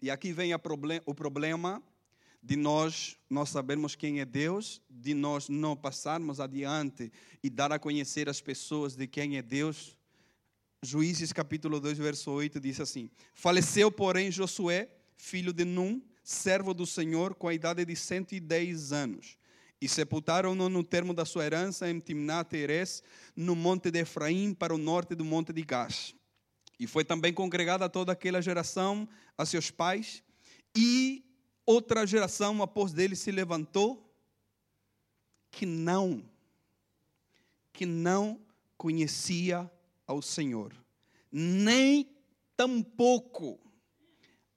E 0.00 0.12
aqui 0.12 0.32
vem 0.32 0.56
problem, 0.60 1.02
o 1.04 1.12
problema 1.12 1.82
de 2.40 2.54
nós 2.54 3.18
nós 3.28 3.48
sabermos 3.48 3.96
quem 3.96 4.20
é 4.20 4.24
Deus, 4.24 4.80
de 4.88 5.14
nós 5.14 5.48
não 5.48 5.76
passarmos 5.76 6.38
adiante 6.38 7.10
e 7.42 7.50
dar 7.50 7.72
a 7.72 7.80
conhecer 7.80 8.28
as 8.28 8.40
pessoas 8.40 8.94
de 8.94 9.08
quem 9.08 9.38
é 9.38 9.42
Deus. 9.42 9.98
Juízes 10.84 11.32
capítulo 11.32 11.80
2, 11.80 11.98
verso 11.98 12.30
8 12.30 12.60
diz 12.60 12.78
assim: 12.78 13.10
Faleceu, 13.34 13.90
porém, 13.90 14.30
Josué, 14.30 14.88
filho 15.16 15.52
de 15.52 15.64
Num, 15.64 16.00
servo 16.28 16.74
do 16.74 16.84
Senhor, 16.84 17.34
com 17.34 17.48
a 17.48 17.54
idade 17.54 17.86
de 17.86 17.96
110 17.96 18.92
anos 18.92 19.38
e 19.80 19.88
sepultaram-no 19.88 20.68
no 20.68 20.84
termo 20.84 21.14
da 21.14 21.24
sua 21.24 21.46
herança 21.46 21.88
em 21.88 21.98
Timnat 22.00 22.52
Eres, 22.52 23.02
no 23.34 23.56
monte 23.56 23.90
de 23.90 24.00
Efraim, 24.00 24.52
para 24.52 24.74
o 24.74 24.78
norte 24.78 25.14
do 25.14 25.24
monte 25.24 25.54
de 25.54 25.62
Gás. 25.62 26.14
E 26.78 26.86
foi 26.86 27.02
também 27.02 27.32
congregada 27.32 27.88
toda 27.88 28.12
aquela 28.12 28.42
geração 28.42 29.08
a 29.38 29.46
seus 29.46 29.70
pais, 29.70 30.22
e 30.76 31.24
outra 31.64 32.06
geração 32.06 32.62
após 32.62 32.92
dele 32.92 33.16
se 33.16 33.30
levantou, 33.30 34.14
que 35.50 35.64
não, 35.64 36.22
que 37.72 37.86
não 37.86 38.38
conhecia 38.76 39.70
ao 40.06 40.20
Senhor, 40.20 40.74
nem 41.32 42.14
tampouco 42.54 43.58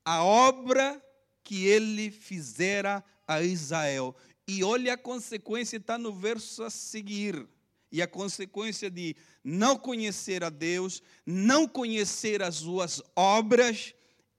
a 0.04 0.22
obra 0.22 1.02
que 1.44 1.66
ele 1.66 2.12
fizera 2.12 3.04
a 3.28 3.42
Israel. 3.42 4.16
E 4.48 4.64
olha 4.64 4.94
a 4.94 4.98
consequência, 4.98 5.78
está 5.78 5.98
no 5.98 6.14
verso 6.14 6.64
a 6.64 6.70
seguir. 6.70 7.48
E 7.92 8.02
a 8.02 8.08
consequência 8.08 8.90
de 8.90 9.16
não 9.44 9.78
conhecer 9.78 10.44
a 10.44 10.50
Deus, 10.50 11.04
não 11.26 11.68
conhecer 11.68 12.42
as 12.42 12.56
suas 12.56 13.02
obras, 13.16 13.94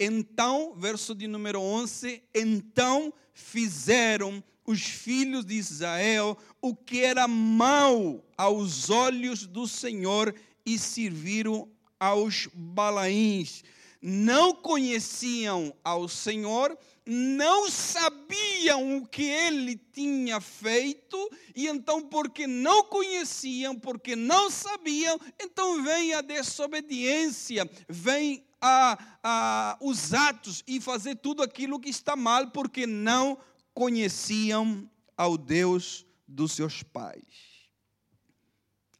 então, 0.04 0.74
verso 0.74 1.14
de 1.14 1.28
número 1.28 1.60
11: 1.60 2.22
então 2.34 3.12
fizeram 3.32 4.42
os 4.66 4.82
filhos 4.82 5.44
de 5.44 5.54
Israel 5.54 6.36
o 6.60 6.74
que 6.74 7.02
era 7.02 7.28
mal 7.28 8.24
aos 8.36 8.90
olhos 8.90 9.46
do 9.46 9.66
Senhor 9.66 10.34
e 10.64 10.78
serviram 10.78 11.68
aos 12.00 12.48
Balaíns. 12.52 13.62
Não 14.00 14.52
conheciam 14.54 15.72
ao 15.84 16.08
Senhor, 16.08 16.76
não 17.04 17.68
sabiam 17.68 18.98
o 18.98 19.06
que 19.06 19.24
ele 19.24 19.76
tinha 19.76 20.40
feito, 20.40 21.30
e 21.54 21.66
então, 21.66 22.02
porque 22.02 22.46
não 22.46 22.84
conheciam, 22.84 23.78
porque 23.78 24.14
não 24.14 24.50
sabiam, 24.50 25.18
então 25.40 25.82
vem 25.82 26.14
a 26.14 26.20
desobediência, 26.20 27.68
vem 27.88 28.44
a, 28.60 28.98
a, 29.22 29.78
os 29.80 30.14
atos 30.14 30.62
e 30.66 30.80
fazer 30.80 31.16
tudo 31.16 31.42
aquilo 31.42 31.80
que 31.80 31.90
está 31.90 32.14
mal, 32.14 32.50
porque 32.50 32.86
não 32.86 33.36
conheciam 33.74 34.88
ao 35.16 35.36
Deus 35.36 36.06
dos 36.26 36.52
seus 36.52 36.82
pais. 36.82 37.62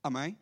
Amém? 0.02 0.36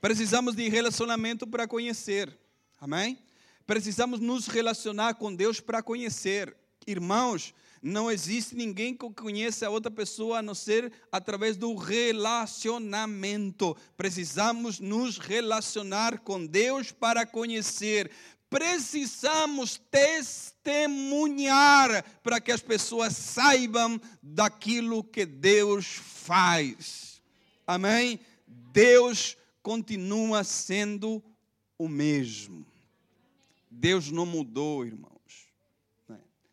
Precisamos 0.00 0.54
de 0.54 0.66
relacionamento 0.68 1.46
para 1.46 1.68
conhecer. 1.68 2.36
Amém? 2.80 3.18
Precisamos 3.66 4.18
nos 4.18 4.46
relacionar 4.46 5.14
com 5.14 5.34
Deus 5.34 5.60
para 5.60 5.82
conhecer. 5.82 6.56
Irmãos, 6.86 7.52
não 7.82 8.10
existe 8.10 8.54
ninguém 8.54 8.94
que 8.94 9.08
conheça 9.10 9.66
a 9.66 9.70
outra 9.70 9.90
pessoa 9.90 10.38
a 10.38 10.42
não 10.42 10.54
ser 10.54 10.92
através 11.10 11.56
do 11.56 11.74
relacionamento. 11.74 13.74
Precisamos 13.96 14.78
nos 14.80 15.16
relacionar 15.18 16.18
com 16.20 16.44
Deus 16.44 16.92
para 16.92 17.24
conhecer. 17.24 18.10
Precisamos 18.50 19.80
testemunhar 19.90 22.04
para 22.22 22.38
que 22.40 22.52
as 22.52 22.60
pessoas 22.60 23.16
saibam 23.16 23.98
daquilo 24.22 25.02
que 25.04 25.24
Deus 25.24 25.86
faz. 25.86 27.22
Amém? 27.66 28.20
Deus 28.46 29.38
continua 29.62 30.44
sendo 30.44 31.22
o 31.78 31.88
mesmo. 31.88 32.66
Deus 33.70 34.10
não 34.10 34.26
mudou, 34.26 34.84
irmãos. 34.84 35.19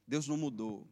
Deus 0.08 0.28
não 0.28 0.38
mudou. 0.38 0.88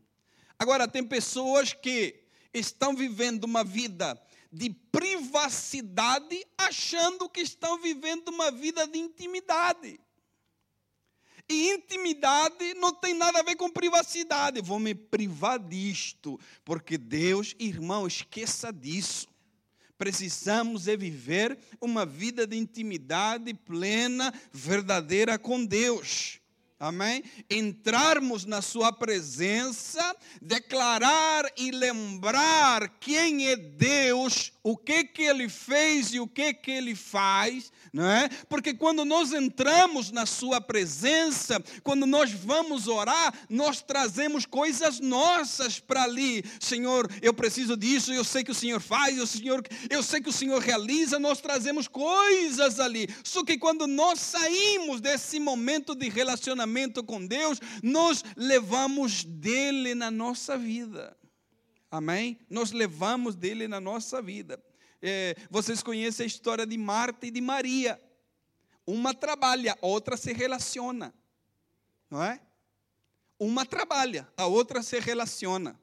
Agora, 0.60 0.88
tem 0.88 1.04
pessoas 1.04 1.74
que 1.74 2.24
estão 2.54 2.96
vivendo 2.96 3.46
uma 3.46 3.64
vida 3.64 4.20
de 4.52 4.70
privacidade, 4.70 6.46
achando 6.58 7.30
que 7.30 7.42
estão 7.42 7.80
vivendo 7.80 8.30
uma 8.30 8.52
vida 8.52 8.88
de 8.88 8.98
intimidade. 8.98 10.00
E 11.48 11.72
intimidade 11.72 12.74
não 12.76 12.94
tem 12.94 13.14
nada 13.14 13.40
a 13.40 13.44
ver 13.44 13.56
com 13.56 13.70
privacidade. 13.70 14.62
Vou 14.62 14.80
me 14.80 14.96
privar 14.96 15.60
disto, 15.60 16.40
porque 16.64 16.98
Deus, 16.98 17.56
irmão, 17.60 18.08
esqueça 18.08 18.74
disso. 18.74 19.28
Precisamos 19.98 20.88
é 20.88 20.98
viver 20.98 21.58
uma 21.80 22.06
vida 22.06 22.46
de 22.48 22.58
intimidade 22.58 23.54
plena, 23.54 24.34
verdadeira 24.52 25.38
com 25.38 25.64
Deus. 25.64 26.42
Amém? 26.78 27.24
Entrarmos 27.50 28.44
na 28.44 28.62
Sua 28.62 28.92
presença, 28.92 30.14
declarar 30.42 31.50
e 31.56 31.72
lembrar 31.72 32.90
quem 33.00 33.48
é 33.48 33.56
Deus, 33.56 34.52
o 34.62 34.76
que 34.76 35.06
que 35.06 35.22
Ele 35.22 35.48
fez 35.48 36.14
e 36.14 36.20
o 36.20 36.28
que 36.28 36.54
que 36.54 36.72
Ele 36.72 36.94
faz, 36.94 37.72
não 37.94 38.06
é? 38.06 38.28
Porque 38.50 38.74
quando 38.74 39.06
nós 39.06 39.32
entramos 39.32 40.12
na 40.12 40.26
Sua 40.26 40.60
presença, 40.60 41.64
quando 41.82 42.06
nós 42.06 42.32
vamos 42.32 42.90
orar, 42.90 43.34
nós 43.50 43.82
trazemos 43.82 44.46
coisas 44.46 45.00
nossas 45.00 45.80
para 45.80 46.04
ali. 46.04 46.44
Senhor, 46.60 47.10
eu 47.22 47.34
preciso 47.34 47.78
disso, 47.78 48.12
eu 48.12 48.26
sei 48.26 48.44
que 48.44 48.52
o 48.52 48.56
Senhor 48.56 48.82
faz, 48.82 49.18
o 49.18 49.26
Senhor, 49.26 49.66
eu 49.90 50.04
sei 50.04 50.20
que 50.20 50.30
o 50.30 50.34
Senhor 50.34 50.62
realiza, 50.62 51.20
nós 51.20 51.40
trazemos 51.40 51.88
coisas 51.88 52.82
ali. 52.82 53.08
Só 53.24 53.46
que 53.46 53.58
quando 53.58 53.88
nós 53.88 54.20
saímos 54.20 55.00
desse 55.00 55.40
momento 55.40 55.96
de 55.96 56.10
relacionamento 56.10 56.65
com 57.04 57.26
Deus, 57.26 57.60
nós 57.82 58.24
levamos 58.36 59.24
dele 59.24 59.96
na 59.96 60.10
nossa 60.10 60.58
vida. 60.58 61.16
Amém? 61.90 62.40
Nós 62.50 62.72
levamos 62.72 63.36
dele 63.36 63.68
na 63.68 63.80
nossa 63.80 64.22
vida. 64.22 64.62
É, 65.02 65.36
vocês 65.50 65.84
conhecem 65.84 66.24
a 66.24 66.28
história 66.28 66.66
de 66.66 66.78
Marta 66.78 67.28
e 67.28 67.32
de 67.32 67.40
Maria. 67.40 68.02
Uma 68.86 69.14
trabalha, 69.14 69.78
a 69.82 69.86
outra 69.86 70.18
se 70.18 70.34
relaciona. 70.34 71.14
Não 72.10 72.22
é? 72.24 72.40
Uma 73.40 73.66
trabalha, 73.66 74.28
a 74.38 74.46
outra 74.46 74.82
se 74.82 75.00
relaciona. 75.00 75.80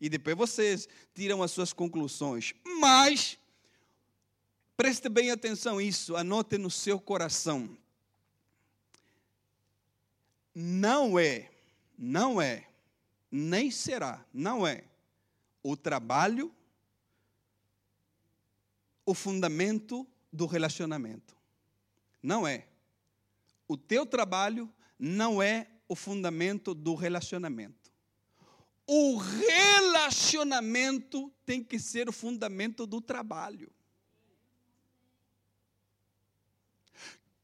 E 0.00 0.08
depois 0.08 0.36
vocês 0.36 0.88
tiram 1.14 1.42
as 1.42 1.50
suas 1.50 1.72
conclusões. 1.72 2.54
Mas, 2.78 3.38
preste 4.76 5.08
bem 5.08 5.30
atenção 5.30 5.80
isso, 5.80 6.16
anote 6.16 6.58
no 6.58 6.70
seu 6.70 7.00
coração. 7.00 7.76
Não 10.54 11.18
é, 11.18 11.50
não 11.98 12.40
é, 12.40 12.66
nem 13.30 13.70
será, 13.70 14.24
não 14.32 14.66
é 14.66 14.84
o 15.62 15.76
trabalho 15.76 16.54
o 19.06 19.14
fundamento 19.14 20.06
do 20.32 20.46
relacionamento. 20.46 21.36
Não 22.22 22.46
é. 22.46 22.66
O 23.68 23.76
teu 23.76 24.06
trabalho 24.06 24.72
não 24.98 25.42
é 25.42 25.66
o 25.88 25.94
fundamento 25.94 26.74
do 26.74 26.94
relacionamento. 26.94 27.92
O 28.86 29.16
relacionamento 29.16 31.30
tem 31.44 31.62
que 31.62 31.78
ser 31.78 32.08
o 32.08 32.12
fundamento 32.12 32.86
do 32.86 32.98
trabalho. 33.00 33.70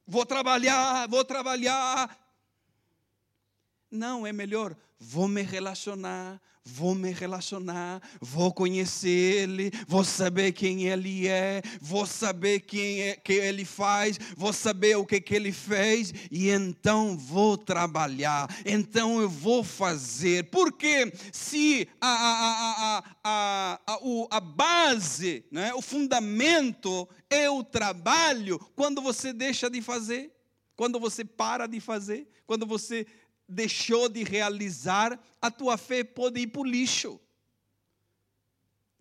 Vou 0.06 0.24
trabalhar, 0.26 1.08
vou 1.08 1.24
trabalhar. 1.24 2.18
Não, 3.90 4.26
é 4.26 4.32
melhor, 4.32 4.76
vou 4.98 5.26
me 5.26 5.42
relacionar, 5.42 6.40
Vou 6.62 6.94
me 6.94 7.10
relacionar, 7.10 8.02
vou 8.20 8.52
conhecer 8.52 9.08
Ele, 9.08 9.70
vou 9.88 10.04
saber 10.04 10.52
quem 10.52 10.86
Ele 10.88 11.26
é, 11.26 11.62
vou 11.80 12.04
saber 12.04 12.60
quem 12.60 13.00
é 13.00 13.16
que 13.16 13.32
Ele 13.32 13.64
faz, 13.64 14.18
vou 14.36 14.52
saber 14.52 14.94
o 14.96 15.06
que, 15.06 15.22
que 15.22 15.34
Ele 15.34 15.52
fez, 15.52 16.12
e 16.30 16.50
então 16.50 17.16
vou 17.16 17.56
trabalhar, 17.56 18.46
então 18.66 19.22
eu 19.22 19.28
vou 19.28 19.64
fazer. 19.64 20.50
Porque 20.50 21.10
se 21.32 21.88
a, 21.98 22.08
a, 22.08 22.98
a, 22.98 23.04
a, 23.24 23.80
a, 23.86 23.98
a 24.30 24.40
base, 24.40 25.44
né, 25.50 25.72
o 25.72 25.80
fundamento 25.80 27.08
é 27.30 27.48
o 27.48 27.64
trabalho, 27.64 28.58
quando 28.76 29.00
você 29.00 29.32
deixa 29.32 29.70
de 29.70 29.80
fazer, 29.80 30.30
quando 30.76 31.00
você 31.00 31.24
para 31.24 31.66
de 31.66 31.80
fazer, 31.80 32.28
quando 32.46 32.66
você 32.66 33.06
deixou 33.50 34.08
de 34.08 34.22
realizar, 34.22 35.18
a 35.40 35.50
tua 35.50 35.76
fé 35.76 36.04
pode 36.04 36.40
ir 36.40 36.46
para 36.46 36.60
o 36.60 36.64
lixo. 36.64 37.20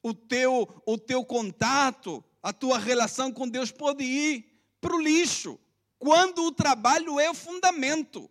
O 0.01 0.13
teu, 0.13 0.67
o 0.85 0.97
teu 0.97 1.23
contato, 1.23 2.23
a 2.41 2.51
tua 2.51 2.77
relação 2.77 3.31
com 3.31 3.47
Deus 3.47 3.71
pode 3.71 4.03
ir 4.03 4.45
para 4.81 4.95
o 4.95 5.01
lixo. 5.01 5.59
Quando 5.97 6.45
o 6.45 6.51
trabalho 6.51 7.19
é 7.19 7.29
o 7.29 7.33
fundamento. 7.33 8.29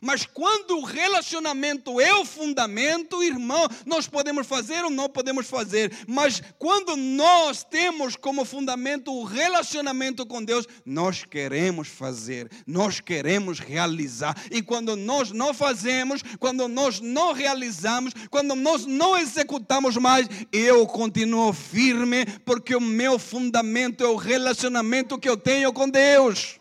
Mas 0.00 0.26
quando 0.26 0.78
o 0.78 0.84
relacionamento 0.84 2.00
é 2.00 2.14
o 2.14 2.24
fundamento, 2.24 3.22
irmão, 3.22 3.68
nós 3.84 4.06
podemos 4.06 4.46
fazer 4.46 4.84
ou 4.84 4.90
não 4.90 5.08
podemos 5.08 5.46
fazer. 5.46 5.92
Mas 6.06 6.42
quando 6.58 6.96
nós 6.96 7.64
temos 7.64 8.16
como 8.16 8.44
fundamento 8.44 9.12
o 9.12 9.24
relacionamento 9.24 10.26
com 10.26 10.42
Deus, 10.42 10.66
nós 10.84 11.24
queremos 11.24 11.88
fazer, 11.88 12.50
nós 12.66 13.00
queremos 13.00 13.58
realizar. 13.58 14.36
E 14.50 14.62
quando 14.62 14.96
nós 14.96 15.30
não 15.30 15.54
fazemos, 15.54 16.22
quando 16.38 16.68
nós 16.68 17.00
não 17.00 17.32
realizamos, 17.32 18.12
quando 18.30 18.54
nós 18.54 18.86
não 18.86 19.16
executamos 19.16 19.96
mais, 19.96 20.28
eu 20.52 20.86
continuo 20.86 21.52
firme, 21.52 22.26
porque 22.44 22.74
o 22.74 22.80
meu 22.80 23.18
fundamento 23.18 24.04
é 24.04 24.08
o 24.08 24.16
relacionamento 24.16 25.18
que 25.18 25.28
eu 25.28 25.36
tenho 25.36 25.72
com 25.72 25.88
Deus. 25.88 26.58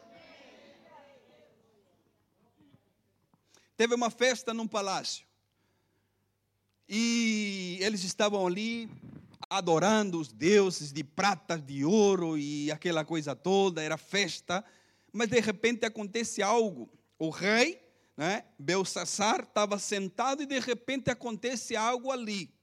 Teve 3.78 3.94
uma 3.94 4.10
festa 4.10 4.54
num 4.54 4.68
palácio. 4.68 5.26
E 6.88 7.78
eles 7.82 8.04
estavam 8.04 8.46
ali 8.46 8.90
adorando 9.50 10.20
os 10.20 10.32
deuses 10.32 10.92
de 10.92 11.04
prata, 11.04 11.58
de 11.58 11.84
ouro 11.84 12.38
e 12.38 12.72
aquela 12.72 13.04
coisa 13.04 13.36
toda, 13.36 13.82
era 13.82 13.98
festa. 13.98 14.64
Mas 15.12 15.30
de 15.30 15.40
repente 15.40 15.86
acontece 15.86 16.42
algo. 16.42 16.90
O 17.18 17.30
rei, 17.30 17.82
né, 18.18 18.46
Belsassar, 18.60 19.42
estava 19.42 19.80
sentado 19.80 20.44
e 20.44 20.46
de 20.46 20.60
repente 20.60 21.10
acontece 21.10 21.76
algo 21.76 22.12
ali. 22.12 22.54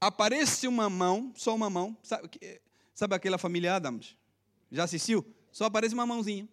Aparece 0.00 0.68
uma 0.68 0.90
mão, 0.90 1.32
só 1.34 1.54
uma 1.54 1.70
mão, 1.70 1.96
sabe, 2.02 2.30
sabe 2.94 3.14
aquela 3.14 3.38
família 3.38 3.76
Adams? 3.76 4.16
Já 4.70 4.84
assistiu? 4.84 5.24
Só 5.50 5.64
aparece 5.64 5.94
uma 5.94 6.06
mãozinha. 6.06 6.48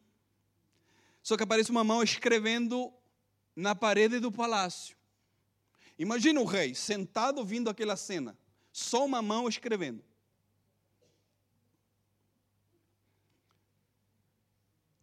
Só 1.24 1.38
que 1.38 1.44
aparece 1.44 1.72
uma 1.72 1.84
mão 1.84 2.02
escrevendo 2.02 2.92
na 3.56 3.76
parede 3.76 4.20
do 4.20 4.32
palácio. 4.32 4.96
Imagina 5.98 6.42
o 6.42 6.46
rei 6.46 6.74
sentado 6.74 7.46
vindo 7.46 7.70
aquela 7.70 7.96
cena, 7.96 8.38
só 8.72 9.06
uma 9.06 9.22
mão 9.22 9.48
escrevendo. 9.48 10.04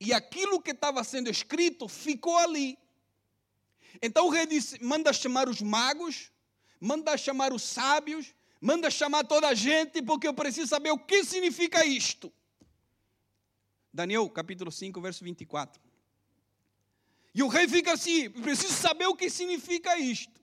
E 0.00 0.12
aquilo 0.12 0.60
que 0.60 0.70
estava 0.70 1.02
sendo 1.02 1.28
escrito 1.28 1.88
ficou 1.88 2.36
ali. 2.36 2.78
Então 4.00 4.26
o 4.26 4.30
rei 4.30 4.46
disse: 4.46 4.82
manda 4.82 5.12
chamar 5.12 5.48
os 5.48 5.60
magos, 5.60 6.30
manda 6.80 7.16
chamar 7.16 7.52
os 7.52 7.62
sábios, 7.62 8.34
manda 8.60 8.90
chamar 8.90 9.24
toda 9.24 9.48
a 9.48 9.54
gente, 9.54 10.02
porque 10.02 10.26
eu 10.26 10.34
preciso 10.34 10.68
saber 10.68 10.90
o 10.90 10.98
que 10.98 11.24
significa 11.24 11.84
isto. 11.84 12.32
Daniel, 13.92 14.28
capítulo 14.30 14.70
5, 14.70 15.00
verso 15.00 15.24
24. 15.24 15.87
E 17.38 17.42
o 17.44 17.46
rei 17.46 17.68
fica 17.68 17.92
assim: 17.92 18.28
preciso 18.28 18.72
saber 18.72 19.06
o 19.06 19.14
que 19.14 19.30
significa 19.30 19.96
isto. 19.96 20.42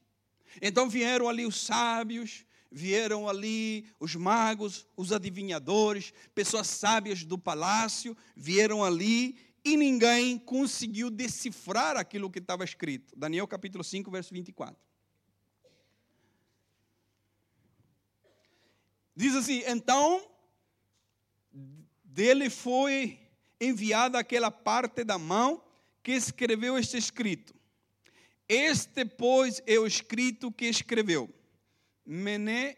Então 0.62 0.89
vieram 0.89 1.27
ali 1.27 1.45
os 1.45 1.60
sábios, 1.60 2.45
vieram 2.71 3.27
ali 3.27 3.86
os 3.99 4.15
magos, 4.15 4.88
os 4.95 5.12
adivinhadores, 5.12 6.13
pessoas 6.34 6.67
sábias 6.67 7.25
do 7.25 7.38
palácio, 7.38 8.15
vieram 8.34 8.81
ali 8.81 9.38
e 9.62 9.75
ninguém 9.75 10.39
conseguiu 10.39 11.10
decifrar 11.10 11.97
aquilo 11.97 12.31
que 12.31 12.39
estava 12.39 12.63
escrito. 12.63 13.13
Daniel 13.13 13.45
capítulo 13.45 13.84
5, 13.84 14.10
verso 14.10 14.34
24. 14.34 14.77
Diz 19.13 19.36
assim: 19.36 19.63
então 19.67 20.25
dele 22.05 22.49
foi 22.49 23.19
enviada 23.60 24.17
aquela 24.17 24.49
parte 24.49 25.03
da 25.03 25.17
mão 25.17 25.64
que 26.06 26.12
escreveu 26.12 26.78
este 26.78 26.98
escrito. 27.00 27.52
Este, 28.48 29.04
pois, 29.04 29.60
é 29.65 29.80
o 29.80 29.88
escrito 29.88 30.52
que 30.52 30.65
escreveu. 30.65 31.28
Mené, 32.06 32.78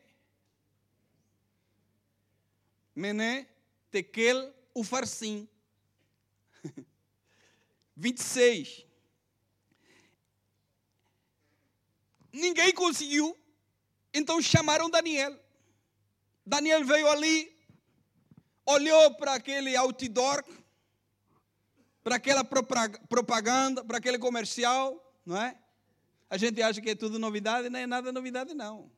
Mené, 2.96 3.46
Tekel, 3.92 4.56
Ufarsim. 4.74 5.46
26. 7.98 8.86
Ninguém 12.32 12.74
conseguiu, 12.74 13.38
então 14.14 14.42
chamaram 14.42 14.90
Daniel. 14.90 15.38
Daniel 16.46 16.86
veio 16.86 17.10
ali, 17.10 17.54
olhou 18.66 19.16
para 19.16 19.34
aquele 19.34 19.76
outdoor, 19.76 20.46
para 22.08 22.16
aquela 22.16 22.42
propaganda, 22.42 23.84
para 23.84 23.98
aquele 23.98 24.18
comercial, 24.18 25.14
não 25.26 25.36
é? 25.36 25.58
A 26.30 26.38
gente 26.38 26.62
acha 26.62 26.80
que 26.80 26.92
é 26.92 26.96
tudo 26.96 27.20
novidade, 27.20 27.70
não 27.70 27.78
é 27.78 27.86
nada 27.86 28.14
novidade, 28.14 28.54
não. 28.54 28.90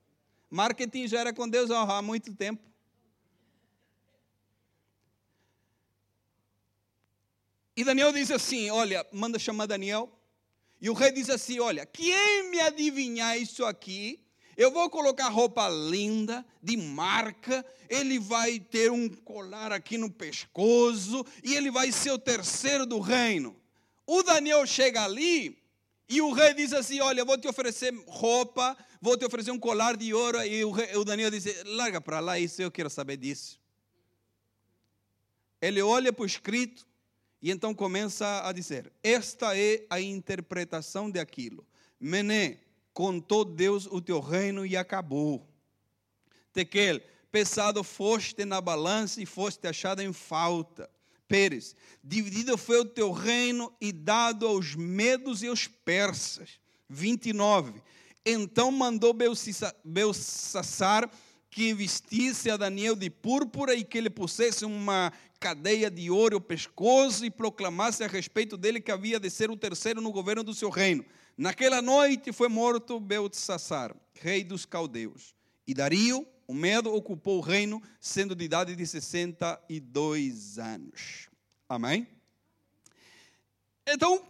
Marketing 0.48 1.08
já 1.08 1.22
era 1.22 1.34
com 1.34 1.50
Deus 1.50 1.72
há 1.72 2.04
muito 2.04 2.36
tempo. 2.36 2.62
E 7.76 7.84
Daniel 7.84 8.13
diz 8.13 8.30
assim: 8.30 8.69
Olha, 8.69 9.04
manda 9.12 9.39
chamar 9.39 9.65
Daniel. 9.65 10.15
E 10.80 10.88
o 10.88 10.93
rei 10.93 11.12
diz 11.12 11.32
assim: 11.32 11.60
Olha, 11.60 11.88
quem 11.88 12.52
me 12.52 12.60
adivinhar 12.60 13.36
isso 13.39 13.65
aqui, 13.65 14.24
eu 14.60 14.72
vou 14.72 14.89
colocar 14.89 15.30
roupa 15.30 15.69
linda, 15.69 16.45
de 16.62 16.76
marca, 16.76 17.65
ele 17.88 18.19
vai 18.19 18.60
ter 18.60 18.91
um 18.91 19.08
colar 19.08 19.72
aqui 19.72 19.98
no 19.98 20.12
pescoço, 20.12 21.26
e 21.41 21.56
ele 21.56 21.72
vai 21.72 21.93
ser 21.93 22.12
o 22.12 22.19
terceiro 22.19 22.86
do 22.86 23.00
reino. 23.00 23.56
O 24.06 24.22
Daniel 24.22 24.67
chega 24.67 25.06
ali, 25.06 25.58
e 26.10 26.22
o 26.22 26.34
rei 26.34 26.54
diz 26.54 26.74
assim: 26.74 27.00
Olha, 27.00 27.24
vou 27.24 27.38
te 27.38 27.48
oferecer 27.48 27.93
roupa, 28.06 28.76
vou 29.02 29.15
te 29.15 29.24
oferecer 29.24 29.52
um 29.52 29.58
colar 29.58 29.95
de 29.95 30.13
ouro. 30.13 30.43
E 30.43 30.65
o, 30.65 30.72
rei, 30.72 30.93
o 30.98 31.06
Daniel 31.06 31.32
diz: 31.32 31.45
Larga 31.63 32.02
para 32.02 32.19
lá 32.19 32.38
isso, 32.38 32.62
eu 32.62 32.69
quero 32.69 32.89
saber 32.89 33.15
disso. 33.15 33.58
Ele 35.62 35.82
olha 35.82 36.12
para 36.12 36.24
o 36.24 36.26
escrito, 36.26 36.86
e 37.41 37.50
então 37.50 37.74
começa 37.74 38.45
a 38.45 38.52
dizer: 38.52 38.91
Esta 39.02 39.58
é 39.58 39.86
a 39.89 40.02
interpretação 40.02 41.10
de 41.10 41.17
aquilo. 41.17 41.65
Mené, 41.98 42.60
contou 42.99 43.45
Deus 43.45 43.85
o 43.85 44.01
teu 44.01 44.19
reino 44.19 44.65
e 44.65 44.75
acabou. 44.75 45.47
Tequel, 46.51 46.99
pesado 47.31 47.81
foste 47.81 48.43
na 48.43 48.59
balança 48.59 49.21
e 49.21 49.25
foste 49.25 49.65
achado 49.69 50.01
em 50.01 50.12
falta. 50.12 50.89
Pérez, 51.25 51.77
dividido 52.03 52.57
foi 52.57 52.77
o 52.81 52.83
teu 52.83 53.13
reino 53.13 53.73
e 53.79 53.93
dado 53.93 54.45
aos 54.45 54.75
medos 54.75 55.41
e 55.41 55.47
aos 55.47 55.65
persas. 55.65 56.59
29. 56.89 57.81
Então 58.25 58.69
mandou 58.69 59.15
Belsassar 59.85 61.09
que 61.49 61.73
vestisse 61.73 62.51
a 62.51 62.57
Daniel 62.57 62.97
de 62.97 63.09
púrpura 63.09 63.75
e 63.75 63.85
que 63.85 64.01
lhe 64.01 64.09
pusesse 64.09 64.65
uma 64.65 65.13
cadeia 65.39 65.89
de 65.89 66.12
ouro 66.12 66.35
ao 66.35 66.41
pescoço 66.41 67.25
e 67.25 67.31
proclamasse 67.31 68.03
a 68.03 68.07
respeito 68.07 68.57
dele 68.57 68.81
que 68.81 68.91
havia 68.91 69.21
de 69.21 69.29
ser 69.29 69.49
o 69.49 69.55
terceiro 69.55 70.01
no 70.01 70.12
governo 70.12 70.43
do 70.43 70.53
seu 70.53 70.69
reino. 70.69 71.05
Naquela 71.39 71.82
noite 71.82 72.34
foi 72.34 72.49
morto 72.49 72.99
Beltsassar, 72.99 73.95
rei 74.13 74.43
dos 74.43 74.65
caldeus. 74.65 75.34
E 75.65 75.73
Dario, 75.73 76.28
o 76.45 76.54
medo, 76.54 76.93
ocupou 76.93 77.38
o 77.38 77.41
reino, 77.41 77.82
sendo 77.97 78.36
de 78.36 78.43
idade 78.43 78.75
de 78.75 78.86
62 78.86 80.60
anos. 80.60 81.30
Amém? 81.69 82.06
Então, 83.88 84.21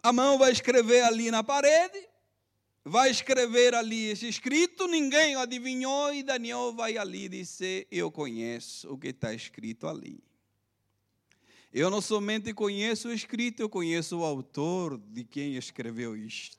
a 0.00 0.12
mão 0.12 0.38
vai 0.38 0.52
escrever 0.52 1.02
ali 1.02 1.28
na 1.32 1.42
parede, 1.42 2.08
vai 2.84 3.10
escrever 3.10 3.74
ali 3.74 4.10
esse 4.10 4.28
escrito, 4.28 4.86
ninguém 4.86 5.34
adivinhou, 5.34 6.14
e 6.14 6.22
Daniel 6.22 6.72
vai 6.72 6.96
ali 6.96 7.28
dizer: 7.28 7.88
Eu 7.90 8.12
conheço 8.12 8.88
o 8.92 8.96
que 8.96 9.08
está 9.08 9.34
escrito 9.34 9.88
ali. 9.88 10.22
Eu 11.78 11.90
não 11.90 12.00
somente 12.00 12.52
conheço 12.52 13.06
o 13.06 13.12
escrito, 13.12 13.60
eu 13.60 13.68
conheço 13.68 14.18
o 14.18 14.24
autor 14.24 14.98
de 14.98 15.22
quem 15.22 15.54
escreveu 15.54 16.16
isto. 16.16 16.58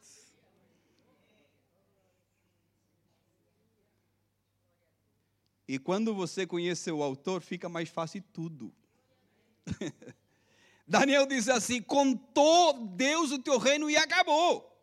E 5.68 5.78
quando 5.78 6.16
você 6.16 6.48
conhece 6.48 6.90
o 6.90 7.04
autor, 7.04 7.42
fica 7.42 7.68
mais 7.68 7.90
fácil 7.90 8.24
tudo. 8.32 8.74
Daniel 10.88 11.26
diz 11.26 11.50
assim: 11.50 11.82
contou 11.82 12.88
Deus 12.88 13.34
o 13.34 13.40
teu 13.40 13.58
reino 13.58 13.90
e 13.90 13.98
acabou. 13.98 14.74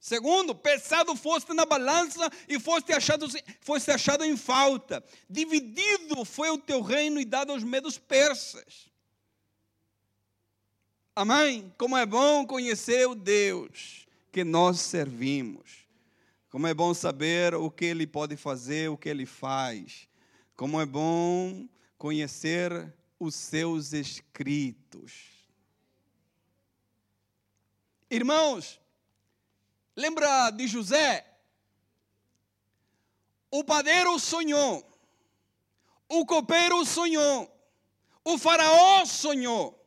Segundo, 0.00 0.52
pesado 0.52 1.14
foste 1.14 1.54
na 1.54 1.64
balança 1.64 2.28
e 2.48 2.58
foste 2.58 2.92
achado, 2.92 3.28
foste 3.60 3.92
achado 3.92 4.24
em 4.24 4.36
falta. 4.36 5.04
Dividido 5.28 6.24
foi 6.24 6.50
o 6.50 6.58
teu 6.58 6.80
reino 6.80 7.20
e 7.20 7.24
dado 7.24 7.52
aos 7.52 7.62
medos 7.62 7.98
persas. 7.98 8.89
Amém? 11.14 11.74
Como 11.76 11.96
é 11.96 12.06
bom 12.06 12.46
conhecer 12.46 13.06
o 13.08 13.14
Deus 13.14 14.06
que 14.30 14.44
nós 14.44 14.80
servimos. 14.80 15.88
Como 16.50 16.66
é 16.66 16.74
bom 16.74 16.92
saber 16.94 17.54
o 17.54 17.70
que 17.70 17.84
Ele 17.84 18.06
pode 18.06 18.36
fazer, 18.36 18.88
o 18.90 18.96
que 18.96 19.08
Ele 19.08 19.26
faz. 19.26 20.08
Como 20.56 20.80
é 20.80 20.86
bom 20.86 21.68
conhecer 21.98 22.92
os 23.18 23.34
seus 23.34 23.92
escritos. 23.92 25.12
Irmãos, 28.10 28.80
lembra 29.94 30.50
de 30.50 30.66
José? 30.66 31.26
O 33.50 33.64
padeiro 33.64 34.16
sonhou, 34.18 34.84
o 36.08 36.24
copeiro 36.24 36.84
sonhou, 36.84 37.50
o 38.24 38.38
faraó 38.38 39.04
sonhou. 39.04 39.79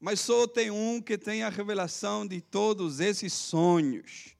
Mas 0.00 0.20
só 0.20 0.46
tem 0.46 0.70
um 0.70 1.00
que 1.00 1.18
tem 1.18 1.42
a 1.42 1.48
revelação 1.48 2.26
de 2.26 2.40
todos 2.40 3.00
esses 3.00 3.32
sonhos. 3.32 4.36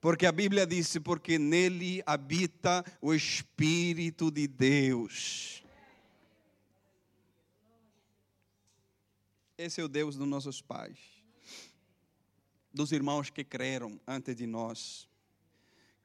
Porque 0.00 0.24
a 0.24 0.32
Bíblia 0.32 0.66
disse: 0.66 0.98
porque 0.98 1.38
nele 1.38 2.02
habita 2.06 2.84
o 3.00 3.12
Espírito 3.12 4.30
de 4.30 4.46
Deus. 4.46 5.62
Esse 9.58 9.80
é 9.80 9.84
o 9.84 9.88
Deus 9.88 10.16
dos 10.16 10.28
nossos 10.28 10.62
pais, 10.62 10.98
dos 12.72 12.92
irmãos 12.92 13.28
que 13.28 13.42
creram 13.42 14.00
antes 14.06 14.36
de 14.36 14.46
nós, 14.46 15.08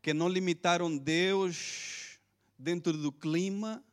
que 0.01 0.11
não 0.11 0.27
limitaram 0.27 0.97
Deus 0.97 2.19
dentro 2.57 2.93
do 2.93 3.11
clima, 3.11 3.83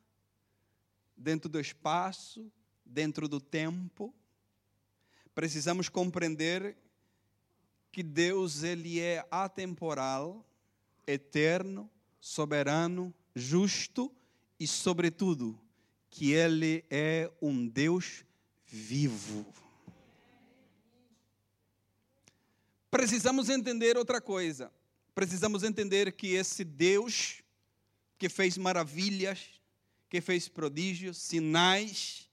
dentro 1.14 1.46
do 1.46 1.60
espaço, 1.60 2.50
dentro 2.86 3.28
do 3.28 3.38
tempo, 3.38 4.14
precisamos 5.40 5.88
compreender 5.88 6.76
que 7.90 8.02
Deus 8.02 8.62
ele 8.62 9.00
é 9.00 9.26
atemporal, 9.30 10.46
eterno, 11.06 11.90
soberano, 12.20 13.10
justo 13.34 14.14
e 14.58 14.66
sobretudo 14.66 15.58
que 16.10 16.32
ele 16.32 16.84
é 16.90 17.32
um 17.40 17.66
Deus 17.66 18.22
vivo. 18.66 19.46
Precisamos 22.90 23.48
entender 23.48 23.96
outra 23.96 24.20
coisa. 24.20 24.70
Precisamos 25.14 25.62
entender 25.62 26.12
que 26.12 26.34
esse 26.34 26.64
Deus 26.64 27.42
que 28.18 28.28
fez 28.28 28.58
maravilhas, 28.58 29.58
que 30.10 30.20
fez 30.20 30.48
prodígios, 30.48 31.16
sinais, 31.16 32.29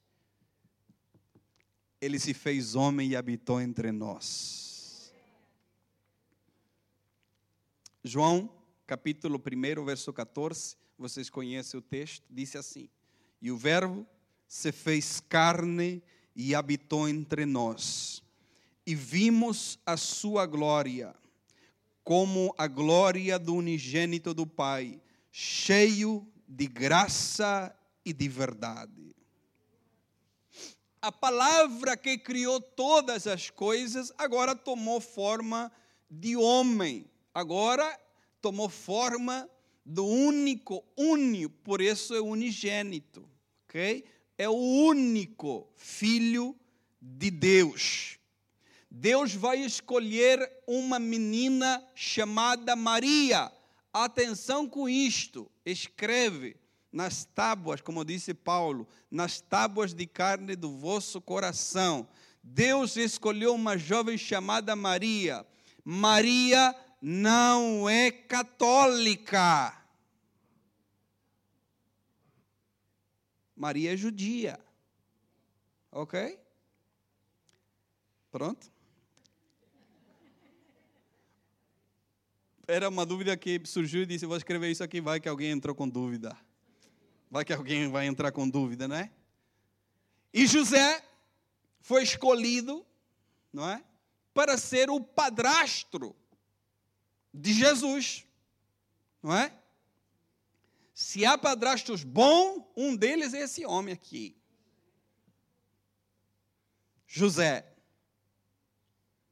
ele 1.99 2.19
se 2.19 2.33
fez 2.33 2.75
homem 2.75 3.09
e 3.09 3.15
habitou 3.15 3.59
entre 3.59 3.91
nós. 3.91 5.11
João, 8.03 8.49
capítulo 8.85 9.41
1, 9.41 9.83
verso 9.83 10.13
14, 10.13 10.77
vocês 10.97 11.29
conhecem 11.29 11.77
o 11.77 11.81
texto, 11.81 12.23
disse 12.29 12.57
assim: 12.57 12.89
E 13.41 13.51
o 13.51 13.57
Verbo 13.57 14.05
se 14.47 14.71
fez 14.71 15.19
carne 15.19 16.01
e 16.35 16.55
habitou 16.55 17.09
entre 17.09 17.45
nós, 17.45 18.23
e 18.85 18.95
vimos 18.95 19.79
a 19.85 19.97
sua 19.97 20.45
glória, 20.45 21.15
como 22.03 22.53
a 22.57 22.67
glória 22.67 23.37
do 23.37 23.55
unigênito 23.55 24.33
do 24.33 24.45
Pai, 24.45 25.01
cheio 25.31 26.25
de 26.47 26.67
graça 26.67 27.75
e 28.05 28.13
de 28.13 28.29
verdade 28.29 29.16
a 31.01 31.11
palavra 31.11 31.95
que 31.95 32.17
criou 32.17 32.59
todas 32.59 33.27
as 33.27 33.49
coisas 33.49 34.11
agora 34.17 34.55
tomou 34.55 34.99
forma 34.99 35.71
de 36.09 36.35
homem. 36.35 37.05
Agora 37.33 37.99
tomou 38.41 38.69
forma 38.69 39.49
do 39.85 40.05
único, 40.05 40.83
único, 40.97 41.53
por 41.63 41.81
isso 41.81 42.13
é 42.13 42.19
unigênito, 42.19 43.29
ok? 43.65 44.03
É 44.37 44.49
o 44.49 44.53
único 44.53 45.67
filho 45.75 46.55
de 47.01 47.31
Deus. 47.31 48.17
Deus 48.89 49.33
vai 49.33 49.59
escolher 49.59 50.49
uma 50.65 50.99
menina 50.99 51.85
chamada 51.93 52.75
Maria. 52.75 53.51
Atenção 53.93 54.67
com 54.67 54.89
isto, 54.89 55.49
escreve 55.65 56.57
nas 56.97 57.25
tábuas, 57.25 57.79
como 57.79 58.03
disse 58.03 58.33
Paulo, 58.33 58.87
nas 59.11 59.39
tábuas 59.39 59.93
de 59.93 60.07
carne 60.07 60.55
do 60.55 60.75
vosso 60.75 61.21
coração. 61.21 62.09
Deus 62.41 62.97
escolheu 62.97 63.53
uma 63.53 63.77
jovem 63.77 64.17
chamada 64.17 64.75
Maria. 64.75 65.45
Maria 65.85 66.75
não 66.99 67.87
é 67.87 68.09
católica. 68.09 69.79
Maria 73.55 73.93
é 73.93 73.97
judia. 73.97 74.59
Ok? 75.91 76.39
Pronto? 78.31 78.71
Era 82.67 82.89
uma 82.89 83.05
dúvida 83.05 83.37
que 83.37 83.61
surgiu 83.65 84.01
e 84.01 84.05
disse: 84.07 84.25
Vou 84.25 84.35
escrever 84.35 84.71
isso 84.71 84.83
aqui, 84.83 84.99
vai 84.99 85.19
que 85.19 85.29
alguém 85.29 85.51
entrou 85.51 85.75
com 85.75 85.87
dúvida. 85.87 86.35
Vai 87.29 87.43
que 87.43 87.53
alguém 87.53 87.89
vai 87.89 88.05
entrar 88.05 88.31
com 88.31 88.49
dúvida, 88.49 88.87
né? 88.87 89.11
E 90.33 90.45
José 90.45 91.03
foi 91.81 92.03
escolhido, 92.03 92.85
não 93.51 93.69
é? 93.69 93.83
Para 94.33 94.57
ser 94.57 94.89
o 94.89 95.01
padrasto 95.01 96.15
de 97.33 97.53
Jesus, 97.53 98.25
não 99.21 99.35
é? 99.35 99.51
Se 100.93 101.25
há 101.25 101.37
padrastos 101.37 102.03
bons, 102.03 102.65
um 102.75 102.95
deles 102.95 103.33
é 103.33 103.41
esse 103.41 103.65
homem 103.65 103.93
aqui. 103.93 104.35
José, 107.07 107.65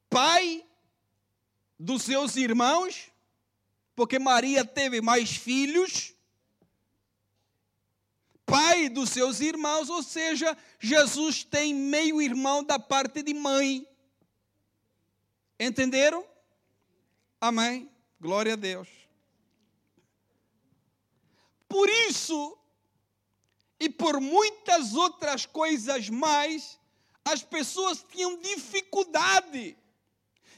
pai 0.09 0.65
dos 1.77 2.03
seus 2.03 2.35
irmãos, 2.35 3.11
porque 3.95 4.17
Maria 4.17 4.63
teve 4.63 5.01
mais 5.01 5.35
filhos, 5.35 6.14
pai 8.45 8.89
dos 8.89 9.09
seus 9.09 9.39
irmãos, 9.39 9.89
ou 9.89 10.03
seja, 10.03 10.57
Jesus 10.79 11.43
tem 11.43 11.73
meio 11.73 12.21
irmão 12.21 12.63
da 12.63 12.77
parte 12.77 13.23
de 13.23 13.33
mãe. 13.33 13.87
Entenderam? 15.59 16.25
Amém. 17.39 17.89
Glória 18.19 18.53
a 18.53 18.55
Deus. 18.55 18.87
Por 21.67 21.89
isso, 21.89 22.57
e 23.79 23.89
por 23.89 24.21
muitas 24.21 24.93
outras 24.93 25.45
coisas 25.45 26.09
mais, 26.09 26.79
as 27.23 27.43
pessoas 27.43 28.05
tinham 28.09 28.39
dificuldade 28.39 29.77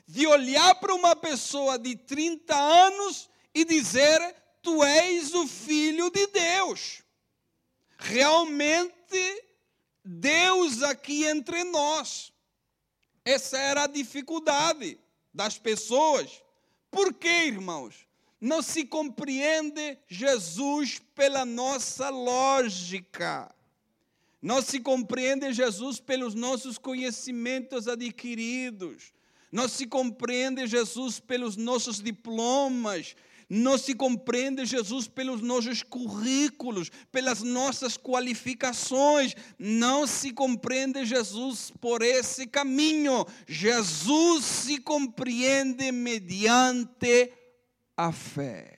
de 0.05 0.27
olhar 0.27 0.75
para 0.75 0.93
uma 0.93 1.15
pessoa 1.15 1.77
de 1.79 1.95
30 1.95 2.55
anos 2.55 3.29
e 3.53 3.65
dizer: 3.65 4.19
Tu 4.61 4.83
és 4.83 5.33
o 5.33 5.47
filho 5.47 6.09
de 6.09 6.27
Deus. 6.27 7.01
Realmente, 7.97 9.43
Deus 10.03 10.83
aqui 10.83 11.25
entre 11.25 11.63
nós. 11.63 12.31
Essa 13.25 13.57
era 13.57 13.83
a 13.83 13.87
dificuldade 13.87 14.97
das 15.33 15.57
pessoas. 15.57 16.41
Por 16.89 17.13
quê, 17.13 17.45
irmãos? 17.47 18.07
Não 18.39 18.61
se 18.61 18.85
compreende 18.85 19.97
Jesus 20.07 21.01
pela 21.15 21.43
nossa 21.43 22.09
lógica. 22.09 23.53
Não 24.41 24.61
se 24.61 24.79
compreende 24.79 25.51
Jesus 25.51 25.99
pelos 25.99 26.35
nossos 26.35 26.77
conhecimentos 26.77 27.87
adquiridos. 27.87 29.11
Não 29.51 29.67
se 29.67 29.87
compreende 29.87 30.67
Jesus 30.67 31.19
pelos 31.19 31.57
nossos 31.57 32.01
diplomas. 32.01 33.15
Não 33.49 33.77
se 33.77 33.95
compreende 33.95 34.65
Jesus 34.65 35.07
pelos 35.07 35.41
nossos 35.41 35.81
currículos, 35.81 36.89
pelas 37.11 37.41
nossas 37.41 37.95
qualificações. 37.95 39.33
Não 39.57 40.05
se 40.05 40.33
compreende 40.33 41.05
Jesus 41.05 41.71
por 41.79 42.01
esse 42.01 42.45
caminho. 42.45 43.25
Jesus 43.47 44.43
se 44.43 44.79
compreende 44.79 45.93
mediante 45.93 47.31
a 47.95 48.11
fé. 48.11 48.77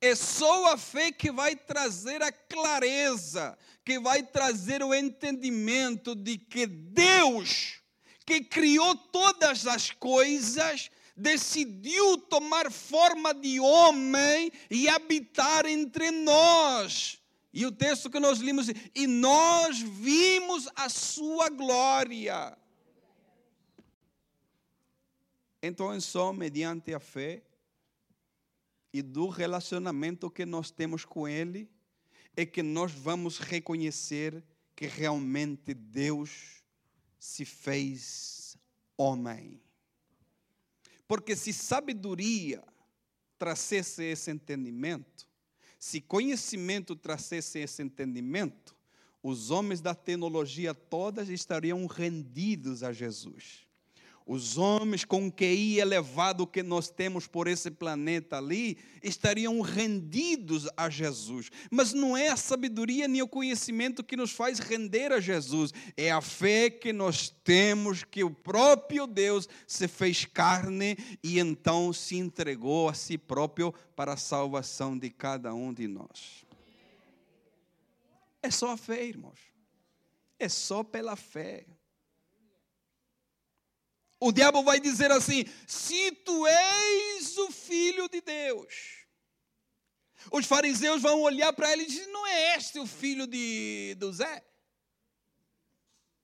É 0.00 0.14
só 0.14 0.72
a 0.72 0.76
fé 0.76 1.10
que 1.10 1.30
vai 1.30 1.56
trazer 1.56 2.22
a 2.22 2.30
clareza, 2.30 3.56
que 3.84 3.98
vai 3.98 4.22
trazer 4.22 4.82
o 4.82 4.92
entendimento 4.94 6.14
de 6.14 6.36
que 6.36 6.66
Deus, 6.66 7.80
que 8.24 8.40
criou 8.40 8.94
todas 8.94 9.66
as 9.66 9.90
coisas, 9.92 10.90
decidiu 11.16 12.18
tomar 12.18 12.70
forma 12.70 13.32
de 13.32 13.58
homem 13.58 14.52
e 14.70 14.88
habitar 14.88 15.64
entre 15.64 16.10
nós. 16.10 17.18
E 17.52 17.64
o 17.64 17.72
texto 17.72 18.10
que 18.10 18.20
nós 18.20 18.38
limos, 18.38 18.68
e 18.94 19.06
nós 19.06 19.80
vimos 19.80 20.68
a 20.76 20.90
sua 20.90 21.48
glória. 21.48 22.56
Então, 25.62 25.92
é 25.92 25.98
só 25.98 26.32
mediante 26.32 26.92
a 26.92 27.00
fé 27.00 27.42
e 28.92 29.00
do 29.00 29.28
relacionamento 29.28 30.30
que 30.30 30.44
nós 30.44 30.70
temos 30.70 31.04
com 31.04 31.26
Ele, 31.26 31.68
é 32.36 32.44
que 32.44 32.62
nós 32.62 32.92
vamos 32.92 33.38
reconhecer 33.38 34.44
que 34.74 34.86
realmente 34.86 35.72
Deus 35.72 36.62
se 37.18 37.44
fez 37.46 38.56
homem. 38.96 39.65
Porque 41.06 41.36
se 41.36 41.52
sabedoria 41.52 42.62
trouxesse 43.38 44.02
esse 44.02 44.30
entendimento, 44.30 45.28
se 45.78 46.00
conhecimento 46.00 46.96
trouxesse 46.96 47.58
esse 47.58 47.82
entendimento, 47.82 48.74
os 49.22 49.50
homens 49.50 49.80
da 49.80 49.94
tecnologia 49.94 50.74
todas 50.74 51.28
estariam 51.28 51.84
rendidos 51.86 52.82
a 52.82 52.92
Jesus. 52.92 53.65
Os 54.28 54.58
homens 54.58 55.04
com 55.04 55.30
QI 55.30 55.78
elevado 55.78 56.48
que 56.48 56.60
nós 56.60 56.90
temos 56.90 57.28
por 57.28 57.46
esse 57.46 57.70
planeta 57.70 58.38
ali 58.38 58.76
estariam 59.00 59.60
rendidos 59.60 60.68
a 60.76 60.90
Jesus. 60.90 61.48
Mas 61.70 61.92
não 61.92 62.16
é 62.16 62.28
a 62.28 62.36
sabedoria 62.36 63.06
nem 63.06 63.22
o 63.22 63.28
conhecimento 63.28 64.02
que 64.02 64.16
nos 64.16 64.32
faz 64.32 64.58
render 64.58 65.12
a 65.12 65.20
Jesus, 65.20 65.72
é 65.96 66.10
a 66.10 66.20
fé 66.20 66.68
que 66.68 66.92
nós 66.92 67.28
temos 67.44 68.02
que 68.02 68.24
o 68.24 68.30
próprio 68.30 69.06
Deus 69.06 69.48
se 69.64 69.86
fez 69.86 70.24
carne 70.24 70.96
e 71.22 71.38
então 71.38 71.92
se 71.92 72.16
entregou 72.16 72.88
a 72.88 72.94
si 72.94 73.16
próprio 73.16 73.72
para 73.94 74.14
a 74.14 74.16
salvação 74.16 74.98
de 74.98 75.08
cada 75.08 75.54
um 75.54 75.72
de 75.72 75.86
nós. 75.86 76.44
É 78.42 78.50
só 78.50 78.72
a 78.72 78.76
fé, 78.76 79.04
irmãos. 79.04 79.38
É 80.36 80.48
só 80.48 80.82
pela 80.82 81.14
fé. 81.14 81.64
O 84.18 84.32
diabo 84.32 84.62
vai 84.62 84.80
dizer 84.80 85.10
assim: 85.10 85.44
se 85.66 86.12
tu 86.12 86.46
és 86.46 87.36
o 87.38 87.50
filho 87.50 88.08
de 88.08 88.20
Deus. 88.20 89.06
Os 90.32 90.46
fariseus 90.46 91.02
vão 91.02 91.22
olhar 91.22 91.52
para 91.52 91.72
ele 91.72 91.82
e 91.82 91.86
dizer: 91.86 92.06
não 92.06 92.26
é 92.26 92.56
este 92.56 92.78
o 92.78 92.86
filho 92.86 93.26
de 93.26 93.94
do 93.98 94.12
Zé? 94.12 94.44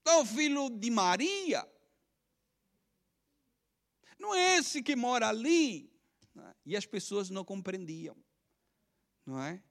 Não 0.05 0.15
é 0.15 0.17
o 0.19 0.27
filho 0.27 0.69
de 0.69 0.91
Maria? 0.91 1.69
Não 4.19 4.35
é 4.35 4.59
esse 4.59 4.83
que 4.83 4.97
mora 4.97 5.29
ali? 5.29 5.91
É? 6.37 6.55
E 6.65 6.77
as 6.77 6.87
pessoas 6.87 7.29
não 7.29 7.45
compreendiam, 7.45 8.17
não 9.27 9.41
é? 9.41 9.63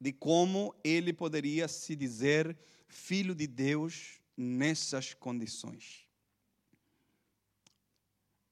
De 0.00 0.12
como 0.12 0.74
ele 0.84 1.12
poderia 1.12 1.66
se 1.66 1.96
dizer 1.96 2.56
filho 2.86 3.34
de 3.34 3.46
Deus 3.46 4.20
nessas 4.36 5.14
condições. 5.14 6.03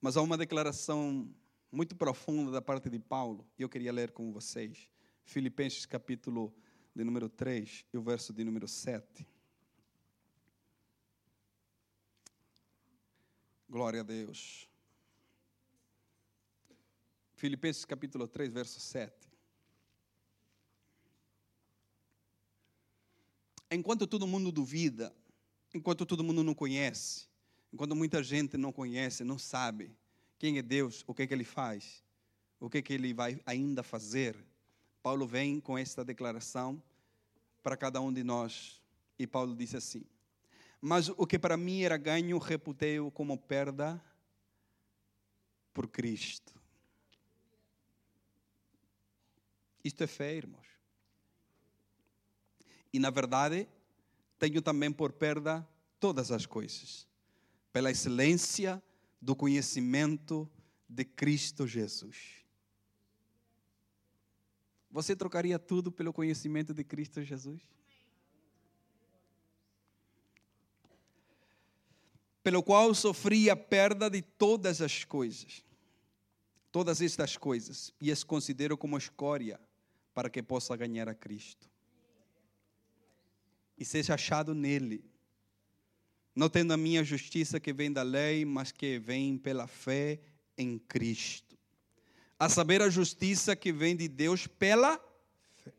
Mas 0.03 0.17
há 0.17 0.21
uma 0.21 0.37
declaração 0.37 1.33
muito 1.71 1.95
profunda 1.95 2.51
da 2.51 2.61
parte 2.61 2.91
de 2.91 2.99
Paulo, 2.99 3.47
e 3.57 3.63
eu 3.63 3.69
queria 3.69 3.93
ler 3.93 4.11
com 4.11 4.33
vocês. 4.33 4.91
Filipenses 5.25 5.87
capítulo 5.87 6.53
de 6.93 7.05
número 7.05 7.29
3 7.29 7.87
e 7.93 7.97
o 7.97 8.03
verso 8.03 8.33
de 8.33 8.43
número 8.43 8.67
7. 8.67 9.25
Glória 13.69 14.01
a 14.01 14.03
Deus. 14.03 14.69
Filipenses 17.35 17.85
capítulo 17.85 18.27
3, 18.27 18.53
verso 18.53 18.81
7. 18.81 19.15
Enquanto 23.71 24.09
todo 24.09 24.27
mundo 24.27 24.51
duvida, 24.51 25.15
enquanto 25.73 26.05
todo 26.05 26.25
mundo 26.25 26.43
não 26.43 26.57
conhece, 26.57 27.32
Enquanto 27.73 27.97
muita 27.97 28.23
gente 28.23 28.59
não 28.59 28.71
conhece, 28.71 29.25
não 29.25 29.39
sabe 29.39 29.97
quem 30.39 30.59
é 30.59 30.63
Deus, 30.63 31.03
o 31.07 31.15
que 31.15 31.23
é 31.23 31.27
que 31.27 31.33
ele 31.33 31.45
faz, 31.45 32.05
o 32.61 32.69
que 32.69 32.79
é 32.79 32.83
que 32.83 32.93
ele 32.93 33.15
vai 33.15 33.41
ainda 33.47 33.83
fazer, 33.83 34.37
Paulo 35.03 35.27
vem 35.27 35.59
com 35.59 35.79
esta 35.79 36.05
declaração 36.05 36.83
para 37.63 37.77
cada 37.77 38.01
um 38.01 38.13
de 38.13 38.23
nós. 38.23 38.83
E 39.19 39.27
Paulo 39.27 39.57
disse 39.57 39.77
assim: 39.77 40.05
Mas 40.81 41.09
o 41.09 41.27
que 41.27 41.39
para 41.39 41.57
mim 41.57 41.83
era 41.83 41.97
ganho, 41.97 42.39
reputei-o 42.39 43.11
como 43.11 43.39
perda 43.39 44.03
por 45.73 45.89
Cristo. 45.89 46.53
Isto 49.83 50.05
é 50.05 50.07
fé, 50.07 50.37
irmãos. 50.37 50.67
E 52.93 52.99
na 52.99 53.11
verdade, 53.11 53.67
tenho 54.39 54.61
também 54.61 54.93
por 54.93 55.13
perda 55.13 55.67
todas 55.99 56.31
as 56.31 56.45
coisas 56.45 57.11
pela 57.73 57.91
excelência 57.91 58.83
do 59.21 59.35
conhecimento 59.35 60.51
de 60.89 61.05
Cristo 61.05 61.67
Jesus. 61.67 62.45
Você 64.91 65.17
trocaria 65.17 65.59
tudo 65.59 65.91
pelo 65.91 66.13
conhecimento 66.13 66.75
de 66.75 66.85
Cristo 66.85 67.23
Jesus? 67.23 67.63
Pelo 72.43 72.63
qual 72.63 72.95
sofri 72.95 73.49
a 73.49 73.57
perda 73.57 74.11
de 74.11 74.21
todas 74.21 74.81
as 74.83 75.05
coisas, 75.05 75.65
todas 76.71 77.01
estas 77.01 77.37
coisas, 77.37 77.95
e 78.01 78.11
as 78.11 78.23
considero 78.23 78.77
como 78.77 78.99
escória 78.99 79.61
para 80.13 80.29
que 80.29 80.43
possa 80.43 80.77
ganhar 80.77 81.09
a 81.09 81.15
Cristo 81.15 81.73
e 83.83 83.85
seja 83.85 84.15
achado 84.15 84.55
nele. 84.55 85.05
Não 86.35 86.49
tendo 86.49 86.73
a 86.73 86.77
minha 86.77 87.05
justiça 87.05 87.61
que 87.61 87.73
vem 87.73 87.93
da 87.93 88.03
lei, 88.03 88.45
mas 88.45 88.73
que 88.73 88.99
vem 88.99 89.37
pela 89.37 89.67
fé 89.67 90.19
em 90.57 90.79
Cristo. 90.79 91.59
A 92.39 92.49
saber, 92.49 92.81
a 92.83 92.89
justiça 92.89 93.55
que 93.55 93.73
vem 93.73 93.95
de 93.95 94.09
Deus 94.09 94.47
pela 94.47 94.99
fé. 95.63 95.73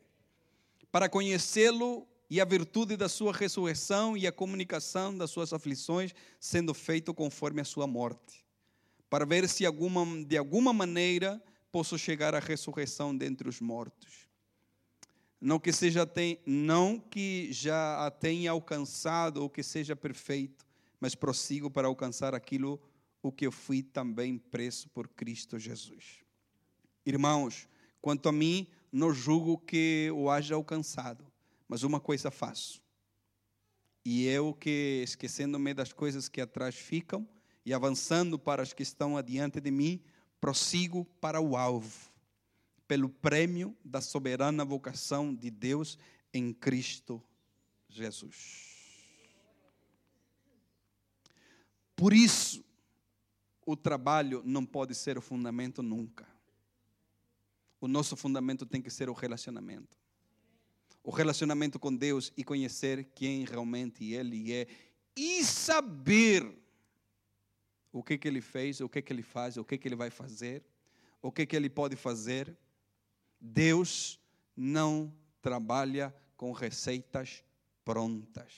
Para 0.90 1.08
conhecê-lo 1.08 2.06
e 2.30 2.40
a 2.40 2.44
virtude 2.44 2.96
da 2.96 3.08
sua 3.08 3.32
ressurreição 3.32 4.16
e 4.16 4.26
a 4.26 4.32
comunicação 4.32 5.16
das 5.16 5.30
suas 5.30 5.52
aflições, 5.52 6.14
sendo 6.40 6.72
feito 6.72 7.12
conforme 7.12 7.60
a 7.60 7.64
sua 7.64 7.86
morte. 7.86 8.44
Para 9.10 9.26
ver 9.26 9.48
se 9.48 9.66
alguma, 9.66 10.24
de 10.24 10.36
alguma 10.36 10.72
maneira 10.72 11.42
posso 11.70 11.98
chegar 11.98 12.34
à 12.34 12.38
ressurreição 12.38 13.16
dentre 13.16 13.48
os 13.48 13.60
mortos. 13.60 14.28
Não 15.40 15.58
que, 15.58 15.72
seja 15.72 16.06
tem, 16.06 16.40
não 16.46 16.98
que 16.98 17.52
já 17.52 18.06
a 18.06 18.10
tenha 18.10 18.50
alcançado 18.50 19.42
ou 19.42 19.50
que 19.50 19.62
seja 19.62 19.94
perfeito, 19.94 20.64
mas 20.98 21.14
prossigo 21.14 21.70
para 21.70 21.88
alcançar 21.88 22.34
aquilo 22.34 22.80
o 23.22 23.30
que 23.30 23.46
eu 23.46 23.52
fui 23.52 23.82
também 23.82 24.38
preso 24.38 24.88
por 24.90 25.08
Cristo 25.08 25.58
Jesus. 25.58 26.22
Irmãos, 27.04 27.68
quanto 28.00 28.28
a 28.28 28.32
mim, 28.32 28.66
não 28.90 29.12
julgo 29.12 29.58
que 29.58 30.10
o 30.14 30.30
haja 30.30 30.54
alcançado, 30.54 31.26
mas 31.68 31.82
uma 31.82 32.00
coisa 32.00 32.30
faço. 32.30 32.82
E 34.04 34.26
eu 34.26 34.54
que, 34.54 35.02
esquecendo-me 35.04 35.74
das 35.74 35.92
coisas 35.92 36.28
que 36.28 36.40
atrás 36.40 36.74
ficam 36.74 37.26
e 37.64 37.72
avançando 37.72 38.38
para 38.38 38.62
as 38.62 38.72
que 38.72 38.82
estão 38.82 39.16
adiante 39.16 39.60
de 39.60 39.70
mim, 39.70 40.02
prossigo 40.40 41.04
para 41.20 41.40
o 41.40 41.56
alvo 41.56 42.13
pelo 42.86 43.08
prêmio 43.08 43.76
da 43.84 44.00
soberana 44.00 44.64
vocação 44.64 45.34
de 45.34 45.50
Deus 45.50 45.98
em 46.32 46.52
Cristo 46.52 47.22
Jesus. 47.88 48.74
Por 51.96 52.12
isso, 52.12 52.64
o 53.64 53.76
trabalho 53.76 54.42
não 54.44 54.66
pode 54.66 54.94
ser 54.94 55.16
o 55.16 55.22
fundamento 55.22 55.82
nunca. 55.82 56.26
O 57.80 57.88
nosso 57.88 58.16
fundamento 58.16 58.66
tem 58.66 58.82
que 58.82 58.90
ser 58.90 59.08
o 59.08 59.12
relacionamento. 59.12 59.96
O 61.02 61.10
relacionamento 61.10 61.78
com 61.78 61.94
Deus 61.94 62.32
e 62.36 62.42
conhecer 62.42 63.04
quem 63.14 63.44
realmente 63.44 64.12
Ele 64.12 64.52
é 64.52 64.66
e 65.16 65.44
saber 65.44 66.58
o 67.92 68.02
que, 68.02 68.18
que 68.18 68.26
Ele 68.26 68.40
fez, 68.40 68.80
o 68.80 68.88
que, 68.88 69.00
que 69.00 69.12
Ele 69.12 69.22
faz, 69.22 69.56
o 69.56 69.64
que, 69.64 69.78
que 69.78 69.86
Ele 69.86 69.94
vai 69.94 70.10
fazer, 70.10 70.64
o 71.22 71.30
que, 71.30 71.46
que 71.46 71.54
Ele 71.54 71.70
pode 71.70 71.94
fazer 71.94 72.56
Deus 73.46 74.18
não 74.56 75.12
trabalha 75.42 76.14
com 76.34 76.50
receitas 76.50 77.44
prontas. 77.84 78.54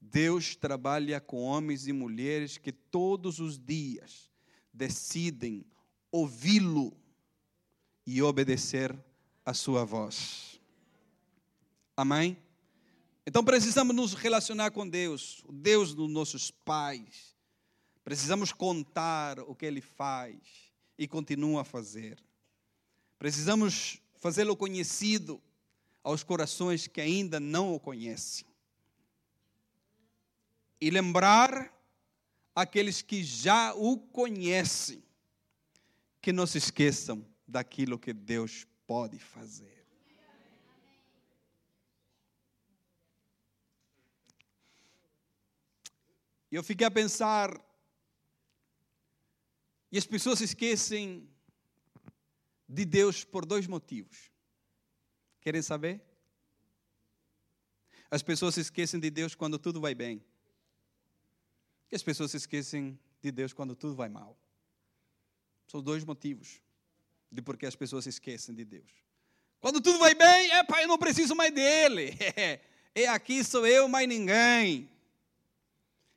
Deus 0.00 0.56
trabalha 0.56 1.20
com 1.20 1.40
homens 1.40 1.86
e 1.86 1.92
mulheres 1.92 2.58
que 2.58 2.72
todos 2.72 3.38
os 3.38 3.56
dias 3.56 4.28
decidem 4.72 5.64
ouvi-lo 6.10 6.96
e 8.04 8.20
obedecer 8.20 8.92
a 9.46 9.54
sua 9.54 9.84
voz. 9.84 10.60
Amém? 11.96 12.36
Então 13.24 13.44
precisamos 13.44 13.94
nos 13.94 14.14
relacionar 14.14 14.72
com 14.72 14.86
Deus, 14.86 15.44
o 15.46 15.52
Deus 15.52 15.94
dos 15.94 16.10
nossos 16.10 16.50
pais. 16.50 17.36
Precisamos 18.02 18.52
contar 18.52 19.38
o 19.38 19.54
que 19.54 19.64
Ele 19.64 19.80
faz 19.80 20.72
e 20.98 21.06
continua 21.06 21.60
a 21.60 21.64
fazer. 21.64 22.18
Precisamos 23.24 24.02
fazê-lo 24.16 24.54
conhecido 24.54 25.42
aos 26.02 26.22
corações 26.22 26.86
que 26.86 27.00
ainda 27.00 27.40
não 27.40 27.72
o 27.72 27.80
conhecem. 27.80 28.46
E 30.78 30.90
lembrar 30.90 31.72
aqueles 32.54 33.00
que 33.00 33.24
já 33.24 33.72
o 33.72 33.96
conhecem 33.96 35.02
que 36.20 36.34
não 36.34 36.46
se 36.46 36.58
esqueçam 36.58 37.26
daquilo 37.48 37.98
que 37.98 38.12
Deus 38.12 38.66
pode 38.86 39.18
fazer. 39.18 39.86
Eu 46.52 46.62
fiquei 46.62 46.86
a 46.86 46.90
pensar, 46.90 47.58
e 49.90 49.96
as 49.96 50.04
pessoas 50.04 50.42
esquecem 50.42 51.26
de 52.74 52.84
Deus 52.84 53.24
por 53.24 53.46
dois 53.46 53.66
motivos. 53.66 54.30
Querem 55.40 55.62
saber? 55.62 56.02
As 58.10 58.22
pessoas 58.22 58.54
se 58.54 58.60
esquecem 58.60 58.98
de 58.98 59.10
Deus 59.10 59.34
quando 59.34 59.58
tudo 59.58 59.80
vai 59.80 59.94
bem. 59.94 60.22
E 61.90 61.94
as 61.94 62.02
pessoas 62.02 62.32
se 62.32 62.36
esquecem 62.36 62.98
de 63.22 63.30
Deus 63.30 63.52
quando 63.52 63.76
tudo 63.76 63.94
vai 63.94 64.08
mal. 64.08 64.36
São 65.66 65.80
dois 65.80 66.04
motivos 66.04 66.60
de 67.30 67.40
por 67.40 67.56
que 67.56 67.66
as 67.66 67.76
pessoas 67.76 68.04
se 68.04 68.10
esquecem 68.10 68.54
de 68.54 68.64
Deus. 68.64 68.90
Quando 69.60 69.80
tudo 69.80 69.98
vai 69.98 70.14
bem, 70.14 70.50
é 70.50 70.64
pai, 70.64 70.84
eu 70.84 70.88
não 70.88 70.98
preciso 70.98 71.34
mais 71.34 71.52
dele. 71.52 72.16
É 72.96 73.08
aqui 73.08 73.42
sou 73.42 73.66
eu, 73.66 73.88
mais 73.88 74.06
ninguém. 74.06 74.88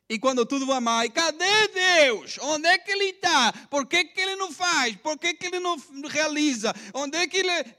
E 0.10 0.18
quando 0.18 0.46
tudo 0.46 0.66
vai 0.66 0.80
mal, 0.80 1.10
cadê 1.12 1.68
Deus? 1.68 2.38
Onde 2.40 2.68
é 2.68 2.78
que 2.78 2.92
Ele 2.92 3.06
está? 3.06 3.52
Por 3.68 3.86
que, 3.86 4.06
que 4.06 4.22
Ele 4.22 4.36
não 4.38 4.52
faz? 4.54 4.96
Por 4.98 5.18
que, 5.18 5.34
que 5.34 5.48
Ele 5.48 5.60
não 5.60 5.76
realiza? 6.08 6.74
Onde 6.94 7.18
é 7.18 7.28
que 7.28 7.38
Ele. 7.38 7.76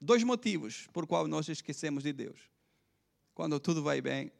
Dois 0.00 0.22
motivos 0.22 0.86
por 0.92 1.06
qual 1.06 1.26
nós 1.26 1.48
esquecemos 1.48 2.04
de 2.04 2.12
Deus: 2.12 2.38
quando 3.34 3.58
tudo 3.58 3.82
vai 3.82 4.00
bem 4.00 4.30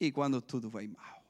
e 0.00 0.10
quando 0.10 0.40
tudo 0.40 0.70
vai 0.70 0.88
mal. 0.88 1.20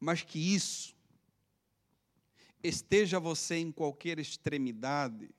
Mas 0.00 0.22
que 0.22 0.54
isso 0.54 0.96
esteja 2.62 3.20
você 3.20 3.56
em 3.56 3.70
qualquer 3.70 4.18
extremidade, 4.18 5.30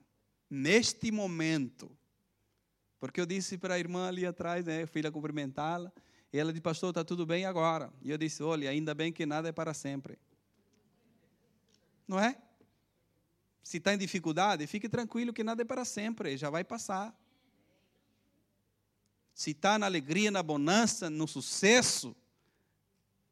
neste 0.48 1.10
momento, 1.10 1.94
porque 3.02 3.20
eu 3.20 3.26
disse 3.26 3.58
para 3.58 3.74
a 3.74 3.78
irmã 3.80 4.06
ali 4.06 4.24
atrás, 4.24 4.64
né, 4.64 4.84
eu 4.84 4.86
fui 4.86 5.02
lá 5.02 5.10
cumprimentá-la, 5.10 5.92
e 6.32 6.38
ela 6.38 6.52
disse, 6.52 6.62
pastor, 6.62 6.90
está 6.90 7.02
tudo 7.02 7.26
bem 7.26 7.44
agora. 7.44 7.92
E 8.00 8.12
eu 8.12 8.16
disse, 8.16 8.44
olha, 8.44 8.70
ainda 8.70 8.94
bem 8.94 9.12
que 9.12 9.26
nada 9.26 9.48
é 9.48 9.52
para 9.52 9.74
sempre. 9.74 10.16
Não 12.06 12.16
é? 12.20 12.40
Se 13.60 13.78
está 13.78 13.92
em 13.92 13.98
dificuldade, 13.98 14.64
fique 14.68 14.88
tranquilo 14.88 15.32
que 15.32 15.42
nada 15.42 15.62
é 15.62 15.64
para 15.64 15.84
sempre, 15.84 16.36
já 16.36 16.48
vai 16.48 16.62
passar. 16.62 17.12
Se 19.34 19.50
está 19.50 19.80
na 19.80 19.86
alegria, 19.86 20.30
na 20.30 20.40
bonança, 20.40 21.10
no 21.10 21.26
sucesso, 21.26 22.14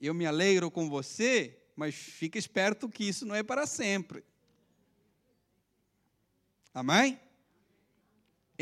eu 0.01 0.13
me 0.13 0.27
alegro 0.27 0.69
com 0.69 0.91
você, 0.91 1.57
mas 1.77 1.95
fique 1.95 2.37
esperto 2.37 2.89
que 2.89 3.05
isso 3.05 3.25
não 3.25 3.37
é 3.37 3.45
para 3.45 3.69
sempre. 3.69 4.25
Amém? 6.75 7.21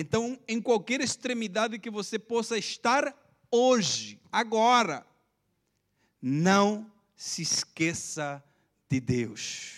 Então, 0.01 0.39
em 0.47 0.63
qualquer 0.63 1.01
extremidade 1.01 1.77
que 1.77 1.91
você 1.91 2.21
possa 2.21 2.57
estar 2.57 3.13
hoje, 3.51 4.17
agora, 4.31 5.05
não 6.23 6.89
se 7.17 7.43
esqueça 7.43 8.41
de 8.89 9.01
Deus. 9.01 9.73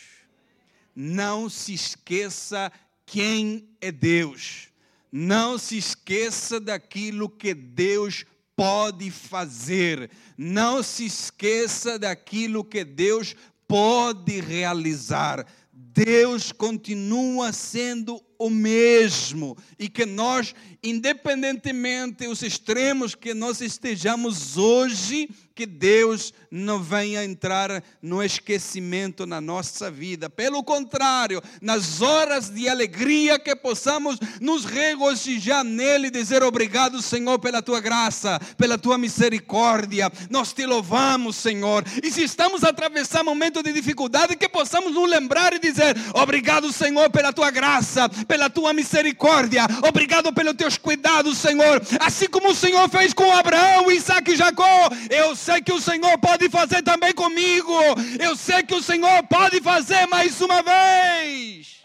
Não 0.94 1.48
se 1.48 1.72
esqueça 1.72 2.70
quem 3.06 3.66
é 3.80 3.90
Deus. 3.90 4.68
Não 5.10 5.56
se 5.56 5.78
esqueça 5.78 6.60
daquilo 6.60 7.26
que 7.26 7.54
Deus 7.54 8.26
pode 8.54 9.10
fazer. 9.10 10.10
Não 10.36 10.82
se 10.82 11.06
esqueça 11.06 11.98
daquilo 11.98 12.62
que 12.62 12.84
Deus 12.84 13.34
pode 13.66 14.38
realizar. 14.38 15.46
Deus 15.72 16.52
continua 16.52 17.54
sendo 17.54 18.22
o 18.40 18.48
mesmo 18.48 19.54
e 19.78 19.86
que 19.86 20.06
nós, 20.06 20.54
independentemente 20.82 22.26
dos 22.26 22.42
extremos 22.42 23.14
que 23.14 23.34
nós 23.34 23.60
estejamos 23.60 24.56
hoje, 24.56 25.28
que 25.60 25.66
Deus 25.66 26.32
não 26.50 26.82
venha 26.82 27.22
entrar 27.22 27.84
no 28.00 28.22
esquecimento 28.22 29.26
na 29.26 29.42
nossa 29.42 29.90
vida. 29.90 30.30
Pelo 30.30 30.64
contrário, 30.64 31.42
nas 31.60 32.00
horas 32.00 32.48
de 32.48 32.66
alegria 32.66 33.38
que 33.38 33.54
possamos 33.54 34.18
nos 34.40 34.64
regozijar 34.64 35.62
nele 35.62 36.06
e 36.06 36.10
dizer 36.10 36.42
obrigado, 36.42 37.02
Senhor, 37.02 37.38
pela 37.38 37.60
tua 37.60 37.78
graça, 37.78 38.40
pela 38.56 38.78
tua 38.78 38.96
misericórdia. 38.96 40.10
Nós 40.30 40.54
te 40.54 40.64
louvamos, 40.64 41.36
Senhor. 41.36 41.84
E 42.02 42.10
se 42.10 42.22
estamos 42.22 42.64
atravessando 42.64 43.26
momento 43.26 43.62
de 43.62 43.70
dificuldade, 43.70 44.34
que 44.34 44.48
possamos 44.48 44.94
nos 44.94 45.10
lembrar 45.10 45.52
e 45.52 45.58
dizer 45.58 45.94
obrigado, 46.14 46.72
Senhor, 46.72 47.10
pela 47.10 47.34
tua 47.34 47.50
graça, 47.50 48.08
pela 48.26 48.48
tua 48.48 48.72
misericórdia. 48.72 49.66
Obrigado 49.86 50.32
pelos 50.32 50.54
teus 50.54 50.78
cuidados, 50.78 51.36
Senhor. 51.36 51.82
Assim 52.00 52.28
como 52.28 52.48
o 52.48 52.54
Senhor 52.54 52.88
fez 52.88 53.12
com 53.12 53.30
Abraão, 53.30 53.90
Isaac 53.90 54.32
e 54.32 54.36
Jacó, 54.36 54.88
eu 55.10 55.36
sei 55.36 55.49
que 55.58 55.72
o 55.72 55.80
Senhor 55.80 56.18
pode 56.18 56.50
fazer 56.50 56.82
também 56.82 57.14
comigo. 57.14 57.72
Eu 58.20 58.36
sei 58.36 58.62
que 58.62 58.74
o 58.74 58.82
Senhor 58.82 59.26
pode 59.26 59.62
fazer 59.62 60.06
mais 60.06 60.38
uma 60.42 60.62
vez. 60.62 61.80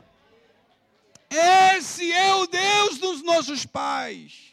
Esse 1.29 2.11
é 2.11 2.33
o 2.35 2.47
Deus 2.47 2.97
dos 2.97 3.23
nossos 3.23 3.65
pais. 3.65 4.45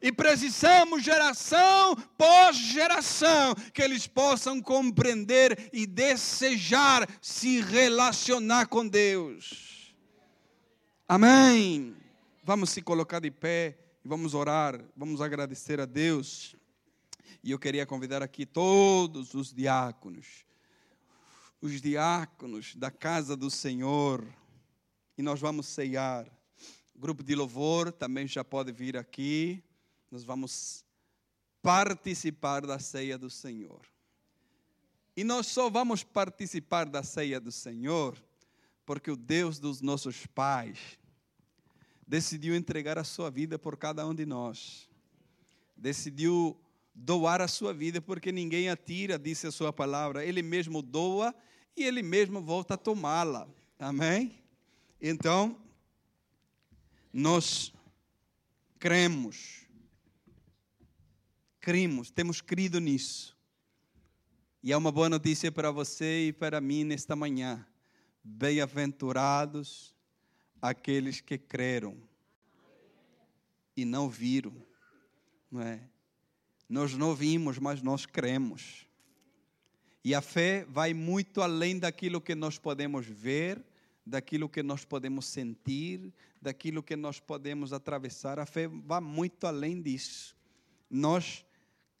E 0.00 0.12
precisamos, 0.12 1.02
geração 1.02 1.96
pós 2.18 2.56
geração, 2.56 3.54
que 3.72 3.80
eles 3.80 4.06
possam 4.06 4.60
compreender 4.60 5.70
e 5.72 5.86
desejar 5.86 7.08
se 7.22 7.60
relacionar 7.62 8.66
com 8.66 8.86
Deus. 8.86 9.94
Amém. 11.08 11.96
Vamos 12.42 12.68
se 12.68 12.82
colocar 12.82 13.20
de 13.20 13.30
pé 13.30 13.78
e 14.04 14.08
vamos 14.08 14.34
orar, 14.34 14.78
vamos 14.94 15.22
agradecer 15.22 15.80
a 15.80 15.86
Deus. 15.86 16.54
E 17.44 17.52
eu 17.52 17.58
queria 17.60 17.86
convidar 17.86 18.24
aqui 18.24 18.44
todos 18.44 19.34
os 19.34 19.52
diáconos, 19.52 20.44
os 21.60 21.80
diáconos 21.80 22.74
da 22.74 22.90
casa 22.90 23.36
do 23.36 23.48
Senhor, 23.50 24.26
e 25.16 25.22
nós 25.22 25.38
vamos 25.38 25.66
ceiar. 25.66 26.26
Grupo 26.96 27.22
de 27.22 27.36
louvor 27.36 27.92
também 27.92 28.26
já 28.26 28.42
pode 28.42 28.72
vir 28.72 28.96
aqui 28.96 29.62
nós 30.14 30.22
vamos 30.22 30.84
participar 31.60 32.64
da 32.64 32.78
ceia 32.78 33.18
do 33.18 33.28
Senhor. 33.28 33.80
E 35.16 35.24
nós 35.24 35.48
só 35.48 35.68
vamos 35.68 36.04
participar 36.04 36.88
da 36.88 37.02
ceia 37.02 37.40
do 37.40 37.50
Senhor 37.50 38.16
porque 38.86 39.10
o 39.10 39.16
Deus 39.16 39.58
dos 39.58 39.80
nossos 39.80 40.24
pais 40.24 40.78
decidiu 42.06 42.54
entregar 42.54 42.96
a 42.96 43.02
sua 43.02 43.28
vida 43.28 43.58
por 43.58 43.76
cada 43.76 44.06
um 44.06 44.14
de 44.14 44.24
nós. 44.24 44.88
Decidiu 45.76 46.56
doar 46.94 47.40
a 47.40 47.48
sua 47.48 47.72
vida 47.74 48.00
porque 48.00 48.30
ninguém 48.30 48.68
a 48.68 48.76
tira, 48.76 49.18
disse 49.18 49.46
a 49.46 49.52
sua 49.52 49.72
palavra. 49.72 50.24
Ele 50.24 50.42
mesmo 50.42 50.80
doa 50.80 51.34
e 51.76 51.82
ele 51.82 52.02
mesmo 52.02 52.40
volta 52.40 52.74
a 52.74 52.78
tomá-la. 52.78 53.48
Amém? 53.78 54.38
Então, 55.00 55.58
nós 57.12 57.72
cremos 58.78 59.64
cremos, 61.64 62.10
temos 62.10 62.42
crido 62.42 62.78
nisso. 62.78 63.34
E 64.62 64.70
é 64.70 64.76
uma 64.76 64.92
boa 64.92 65.08
notícia 65.08 65.50
para 65.50 65.70
você 65.70 66.26
e 66.26 66.32
para 66.32 66.60
mim 66.60 66.84
nesta 66.84 67.16
manhã. 67.16 67.66
Bem-aventurados 68.22 69.96
aqueles 70.60 71.22
que 71.22 71.38
creram 71.38 71.96
e 73.74 73.86
não 73.86 74.10
viram, 74.10 74.54
não 75.50 75.62
é? 75.62 75.88
Nós 76.68 76.94
não 76.94 77.14
vimos, 77.14 77.58
mas 77.58 77.82
nós 77.82 78.06
cremos. 78.06 78.86
E 80.04 80.14
a 80.14 80.20
fé 80.20 80.66
vai 80.68 80.92
muito 80.92 81.40
além 81.40 81.78
daquilo 81.78 82.20
que 82.20 82.34
nós 82.34 82.58
podemos 82.58 83.06
ver, 83.06 83.64
daquilo 84.04 84.48
que 84.48 84.62
nós 84.62 84.84
podemos 84.84 85.26
sentir, 85.26 86.12
daquilo 86.40 86.82
que 86.82 86.94
nós 86.94 87.18
podemos 87.18 87.72
atravessar. 87.72 88.38
A 88.38 88.44
fé 88.44 88.68
vai 88.68 89.00
muito 89.00 89.46
além 89.46 89.80
disso. 89.80 90.36
Nós 90.90 91.44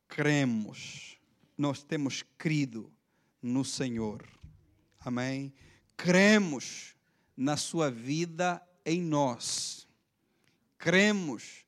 cremos, 0.06 1.18
nós 1.56 1.82
temos 1.82 2.22
crido 2.36 2.92
no 3.42 3.64
Senhor. 3.64 4.22
Amém? 5.00 5.52
Cremos 5.96 6.94
na 7.36 7.56
Sua 7.56 7.90
vida 7.90 8.62
em 8.84 9.00
nós. 9.00 9.88
Cremos, 10.76 11.63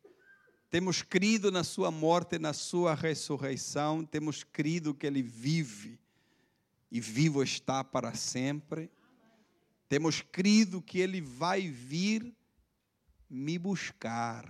temos 0.71 1.03
crido 1.03 1.51
na 1.51 1.65
Sua 1.65 1.91
morte, 1.91 2.39
na 2.39 2.53
Sua 2.53 2.95
ressurreição, 2.95 4.05
temos 4.05 4.45
crido 4.45 4.95
que 4.95 5.07
Ele 5.07 5.23
vive 5.23 5.99
e 6.91 7.01
vivo 7.01 7.43
está 7.43 7.83
para 7.83 8.15
sempre. 8.15 8.91
Temos 9.89 10.21
crido 10.21 10.83
que 10.83 10.99
Ele 10.99 11.21
vai 11.21 11.69
vir 11.69 12.35
me 13.29 13.59
buscar, 13.59 14.45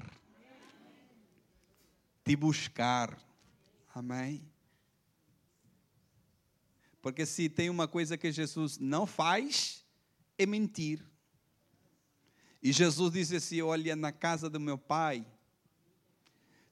te 2.25 2.35
buscar 2.37 3.27
Amém? 3.97 4.47
Porque 7.01 7.25
se 7.25 7.49
tem 7.49 7.71
uma 7.71 7.89
coisa 7.89 8.19
que 8.19 8.31
Jesus 8.31 8.77
não 8.77 9.07
faz, 9.07 9.87
é 10.37 10.45
mentir. 10.45 11.03
E 12.63 12.73
Jesus 12.73 13.11
disse 13.11 13.37
assim: 13.37 13.63
Olha, 13.63 13.97
na 13.97 14.13
casa 14.13 14.51
do 14.51 14.61
meu 14.61 14.77
pai, 14.77 15.27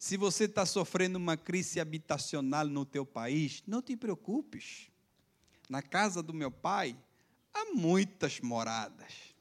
se 0.04 0.18
você 0.18 0.44
está 0.44 0.66
sofrendo 0.66 1.16
uma 1.16 1.34
crise 1.34 1.80
habitacional 1.80 2.66
no 2.66 2.84
teu 2.84 3.06
país, 3.06 3.62
não 3.66 3.80
te 3.80 3.96
preocupes. 3.96 4.90
Na 5.66 5.80
casa 5.80 6.22
do 6.22 6.34
meu 6.34 6.50
pai 6.50 6.94
há 7.54 7.72
muitas 7.72 8.38
moradas. 8.38 9.34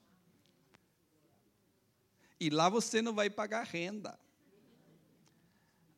E 2.39 2.49
lá 2.49 2.69
você 2.69 3.01
não 3.01 3.13
vai 3.13 3.29
pagar 3.29 3.65
renda. 3.65 4.17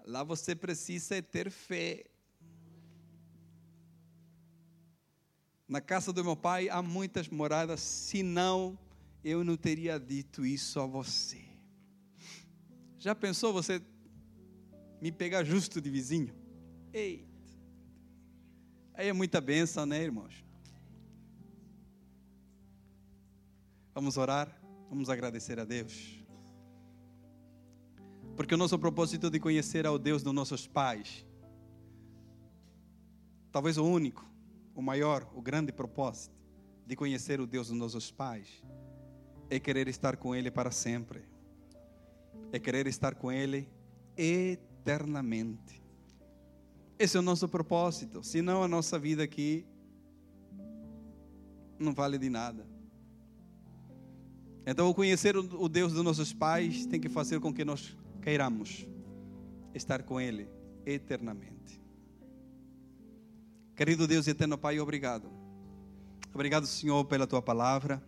Lá 0.04 0.24
você 0.24 0.56
precisa 0.56 1.22
ter 1.22 1.52
fé. 1.52 2.04
Na 5.68 5.80
casa 5.80 6.12
do 6.12 6.24
meu 6.24 6.36
pai 6.36 6.70
há 6.70 6.82
muitas 6.82 7.30
moradas, 7.30 7.82
senão 7.82 8.76
eu 9.24 9.44
não 9.44 9.58
teria 9.58 10.00
dito 10.00 10.44
isso 10.44 10.80
a 10.80 10.88
você. 10.88 11.46
Já 12.98 13.14
pensou 13.14 13.54
você 13.54 13.80
me 15.02 15.12
pegar 15.12 15.44
justo 15.44 15.82
de 15.82 15.90
vizinho? 15.90 16.34
Eita. 16.94 17.36
Aí 18.94 19.10
é 19.10 19.14
muita 19.14 19.42
benção, 19.42 19.86
né, 19.86 20.02
irmãos? 20.02 20.44
Vamos 23.94 24.18
orar, 24.18 24.62
vamos 24.90 25.10
agradecer 25.10 25.60
a 25.60 25.66
Deus. 25.66 26.24
Porque 28.36 28.54
o 28.54 28.58
nosso 28.58 28.78
propósito 28.78 29.30
de 29.30 29.40
conhecer 29.40 29.86
ao 29.86 29.98
Deus 29.98 30.22
dos 30.24 30.34
nossos 30.34 30.68
pais, 30.68 31.26
talvez 33.52 33.78
o 33.78 33.86
único, 33.86 34.26
o 34.74 34.82
maior, 34.82 35.30
o 35.34 35.42
grande 35.42 35.72
propósito 35.72 36.36
de 36.86 36.96
conhecer 36.96 37.40
o 37.40 37.48
Deus 37.48 37.70
dos 37.70 37.78
nossos 37.78 38.12
pais, 38.12 38.62
é 39.50 39.60
querer 39.60 39.88
estar 39.88 40.18
com 40.18 40.36
Ele 40.36 40.52
para 40.52 40.72
sempre, 40.72 41.24
é 42.52 42.60
querer 42.60 42.88
estar 42.88 43.16
com 43.16 43.32
Ele 43.32 43.70
eternamente. 44.18 44.75
Esse 46.98 47.18
é 47.18 47.20
o 47.20 47.24
nosso 47.24 47.50
propósito, 47.50 48.24
senão 48.24 48.64
a 48.64 48.68
nossa 48.68 48.98
vida 48.98 49.24
aqui 49.24 49.66
não 51.78 51.94
vale 51.94 52.18
de 52.18 52.30
nada. 52.30 52.66
Então, 54.66 54.94
conhecer 54.94 55.36
o 55.36 55.68
Deus 55.68 55.94
dos 55.94 56.04
nossos 56.04 56.32
pais 56.32 56.86
tem 56.86 57.00
que 57.00 57.10
fazer 57.10 57.40
com 57.40 57.54
que 57.54 57.66
nós 57.66 57.96
queiramos 58.22 58.88
estar 59.74 60.04
com 60.04 60.22
Ele 60.22 60.48
eternamente. 60.86 61.82
Querido 63.76 64.08
Deus 64.08 64.26
e 64.26 64.32
eterno 64.32 64.58
Pai, 64.58 64.80
obrigado. 64.80 65.30
Obrigado, 66.34 66.66
Senhor, 66.66 67.04
pela 67.06 67.28
tua 67.28 67.42
palavra. 67.42 68.02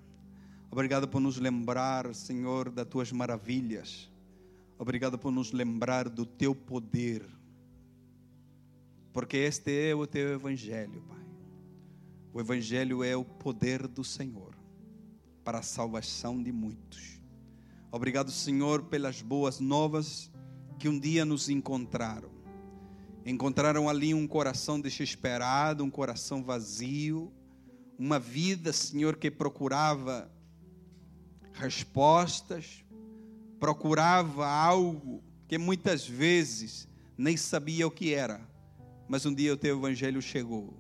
Obrigado 0.72 1.08
por 1.08 1.20
nos 1.20 1.38
lembrar, 1.38 2.14
Senhor, 2.16 2.70
das 2.70 2.88
tuas 2.88 3.12
maravilhas. 3.12 4.10
Obrigado 4.80 5.18
por 5.18 5.32
nos 5.32 5.52
lembrar 5.52 6.08
do 6.08 6.26
teu 6.26 6.54
poder. 6.54 7.26
Porque 9.12 9.38
este 9.38 9.90
é 9.90 9.96
o 9.96 10.06
teu 10.06 10.34
evangelho, 10.34 11.02
Pai. 11.08 11.26
O 12.32 12.40
evangelho 12.40 13.04
é 13.04 13.16
o 13.16 13.26
poder 13.26 13.88
do 13.88 14.04
Senhor 14.04 14.56
para 15.44 15.60
a 15.60 15.64
salvação 15.64 16.42
de 16.44 16.52
muitos. 16.52 17.20
Obrigado, 17.92 18.30
Senhor, 18.30 18.84
pelas 18.84 19.22
boas 19.22 19.60
novas 19.60 20.32
que 20.78 20.88
um 20.88 21.00
dia 21.00 21.26
nos 21.26 21.50
encontraram. 21.50 22.30
Encontraram 23.26 23.90
ali 23.90 24.14
um 24.14 24.28
coração 24.28 24.80
desesperado, 24.80 25.84
um 25.84 25.90
coração 25.90 26.44
vazio, 26.44 27.34
uma 27.98 28.20
vida, 28.20 28.72
Senhor, 28.72 29.16
que 29.16 29.32
procurava 29.32 30.32
respostas, 31.54 32.84
procurava 33.60 34.48
algo 34.48 35.24
que 35.48 35.58
muitas 35.58 36.08
vezes 36.08 36.88
nem 37.18 37.36
sabia 37.36 37.88
o 37.88 37.92
que 37.92 38.14
era, 38.14 38.42
mas 39.08 39.26
um 39.26 39.34
dia 39.34 39.54
o 39.54 39.58
teu 39.58 39.78
evangelho 39.78 40.22
chegou. 40.22 40.74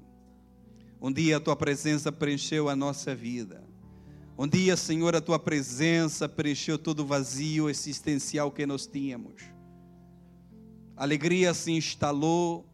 Um 1.01 1.11
dia 1.11 1.37
a 1.37 1.39
tua 1.39 1.55
presença 1.55 2.11
preencheu 2.11 2.69
a 2.69 2.75
nossa 2.75 3.15
vida. 3.15 3.63
Um 4.37 4.47
dia, 4.47 4.77
Senhor, 4.77 5.15
a 5.15 5.21
tua 5.21 5.39
presença 5.39 6.29
preencheu 6.29 6.77
todo 6.77 6.99
o 6.99 7.05
vazio 7.05 7.69
existencial 7.69 8.51
que 8.51 8.65
nós 8.65 8.85
tínhamos. 8.85 9.41
A 10.95 11.03
alegria 11.03 11.53
se 11.53 11.71
instalou, 11.71 12.65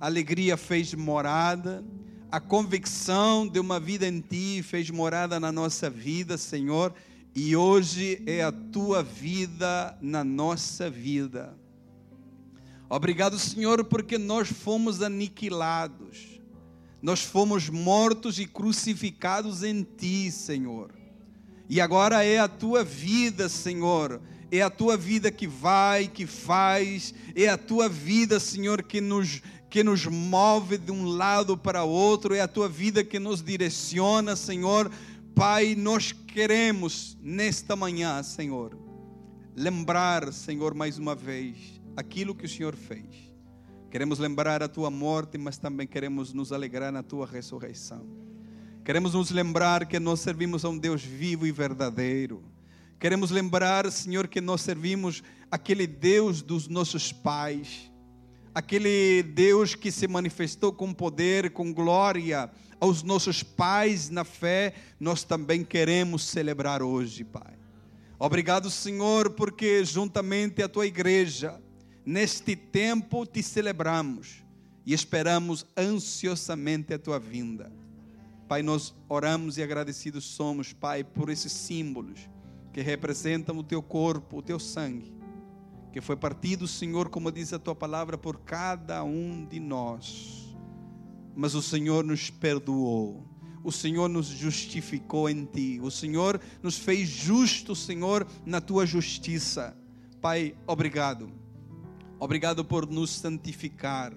a 0.00 0.06
alegria 0.06 0.56
fez 0.56 0.94
morada, 0.94 1.84
a 2.30 2.40
convicção 2.40 3.46
de 3.46 3.58
uma 3.58 3.78
vida 3.78 4.06
em 4.06 4.20
ti 4.20 4.62
fez 4.62 4.88
morada 4.90 5.38
na 5.40 5.50
nossa 5.50 5.90
vida, 5.90 6.38
Senhor, 6.38 6.94
e 7.34 7.54
hoje 7.56 8.22
é 8.26 8.42
a 8.42 8.52
tua 8.52 9.02
vida 9.02 9.96
na 10.00 10.24
nossa 10.24 10.90
vida. 10.90 11.56
Obrigado, 12.88 13.38
Senhor, 13.38 13.84
porque 13.84 14.18
nós 14.18 14.48
fomos 14.48 15.00
aniquilados 15.00 16.40
nós 17.02 17.20
fomos 17.22 17.70
mortos 17.70 18.38
e 18.38 18.46
crucificados 18.46 19.62
em 19.62 19.82
Ti, 19.82 20.30
Senhor. 20.30 20.90
E 21.68 21.80
agora 21.80 22.22
é 22.24 22.38
a 22.38 22.48
tua 22.48 22.84
vida, 22.84 23.48
Senhor. 23.48 24.20
É 24.52 24.60
a 24.60 24.68
tua 24.68 24.96
vida 24.96 25.30
que 25.30 25.46
vai, 25.46 26.08
que 26.08 26.26
faz, 26.26 27.14
é 27.34 27.48
a 27.48 27.56
tua 27.56 27.88
vida, 27.88 28.38
Senhor, 28.40 28.82
que 28.82 29.00
nos 29.00 29.40
que 29.70 29.84
nos 29.84 30.04
move 30.04 30.76
de 30.76 30.90
um 30.90 31.04
lado 31.04 31.56
para 31.56 31.84
outro, 31.84 32.34
é 32.34 32.40
a 32.40 32.48
tua 32.48 32.68
vida 32.68 33.04
que 33.04 33.20
nos 33.20 33.40
direciona, 33.40 34.34
Senhor. 34.34 34.90
Pai, 35.40 35.74
nós 35.74 36.12
queremos 36.12 37.16
nesta 37.18 37.74
manhã, 37.74 38.22
Senhor, 38.22 38.76
lembrar, 39.56 40.34
Senhor, 40.34 40.74
mais 40.74 40.98
uma 40.98 41.14
vez, 41.14 41.80
aquilo 41.96 42.34
que 42.34 42.44
o 42.44 42.48
Senhor 42.48 42.76
fez. 42.76 43.32
Queremos 43.90 44.18
lembrar 44.18 44.62
a 44.62 44.68
tua 44.68 44.90
morte, 44.90 45.38
mas 45.38 45.56
também 45.56 45.86
queremos 45.86 46.34
nos 46.34 46.52
alegrar 46.52 46.92
na 46.92 47.02
tua 47.02 47.26
ressurreição. 47.26 48.06
Queremos 48.84 49.14
nos 49.14 49.30
lembrar 49.30 49.86
que 49.86 49.98
nós 49.98 50.20
servimos 50.20 50.62
a 50.62 50.68
um 50.68 50.76
Deus 50.76 51.02
vivo 51.02 51.46
e 51.46 51.52
verdadeiro. 51.52 52.44
Queremos 52.98 53.30
lembrar, 53.30 53.90
Senhor, 53.90 54.28
que 54.28 54.42
nós 54.42 54.60
servimos 54.60 55.22
aquele 55.50 55.86
Deus 55.86 56.42
dos 56.42 56.68
nossos 56.68 57.12
pais, 57.12 57.89
aquele 58.54 59.22
Deus 59.22 59.74
que 59.74 59.90
se 59.90 60.08
manifestou 60.08 60.72
com 60.72 60.92
poder, 60.92 61.50
com 61.50 61.72
glória 61.72 62.50
aos 62.80 63.02
nossos 63.02 63.42
pais 63.42 64.08
na 64.08 64.24
fé, 64.24 64.74
nós 64.98 65.22
também 65.22 65.62
queremos 65.62 66.24
celebrar 66.24 66.82
hoje, 66.82 67.24
Pai. 67.24 67.58
Obrigado, 68.18 68.70
Senhor, 68.70 69.30
porque 69.30 69.84
juntamente 69.84 70.62
a 70.62 70.68
tua 70.68 70.86
igreja, 70.86 71.60
neste 72.04 72.56
tempo 72.56 73.26
te 73.26 73.42
celebramos 73.42 74.42
e 74.84 74.92
esperamos 74.92 75.66
ansiosamente 75.76 76.92
a 76.92 76.98
tua 76.98 77.18
vinda. 77.18 77.72
Pai, 78.48 78.62
nós 78.62 78.94
oramos 79.08 79.58
e 79.58 79.62
agradecidos 79.62 80.24
somos, 80.24 80.72
Pai, 80.72 81.04
por 81.04 81.30
esses 81.30 81.52
símbolos 81.52 82.28
que 82.72 82.80
representam 82.80 83.56
o 83.58 83.62
teu 83.62 83.82
corpo, 83.82 84.38
o 84.38 84.42
teu 84.42 84.58
sangue, 84.58 85.12
que 85.92 86.00
foi 86.00 86.16
partido, 86.16 86.66
Senhor, 86.68 87.08
como 87.08 87.32
diz 87.32 87.52
a 87.52 87.58
tua 87.58 87.74
palavra, 87.74 88.16
por 88.16 88.40
cada 88.40 89.02
um 89.02 89.44
de 89.44 89.58
nós. 89.58 90.56
Mas 91.34 91.54
o 91.54 91.62
Senhor 91.62 92.04
nos 92.04 92.30
perdoou. 92.30 93.26
O 93.62 93.70
Senhor 93.70 94.08
nos 94.08 94.26
justificou 94.26 95.28
em 95.28 95.44
ti. 95.44 95.80
O 95.82 95.90
Senhor 95.90 96.40
nos 96.62 96.78
fez 96.78 97.08
justo, 97.08 97.74
Senhor, 97.74 98.26
na 98.46 98.60
tua 98.60 98.86
justiça. 98.86 99.76
Pai, 100.20 100.54
obrigado. 100.66 101.30
Obrigado 102.18 102.64
por 102.64 102.86
nos 102.86 103.10
santificar. 103.10 104.12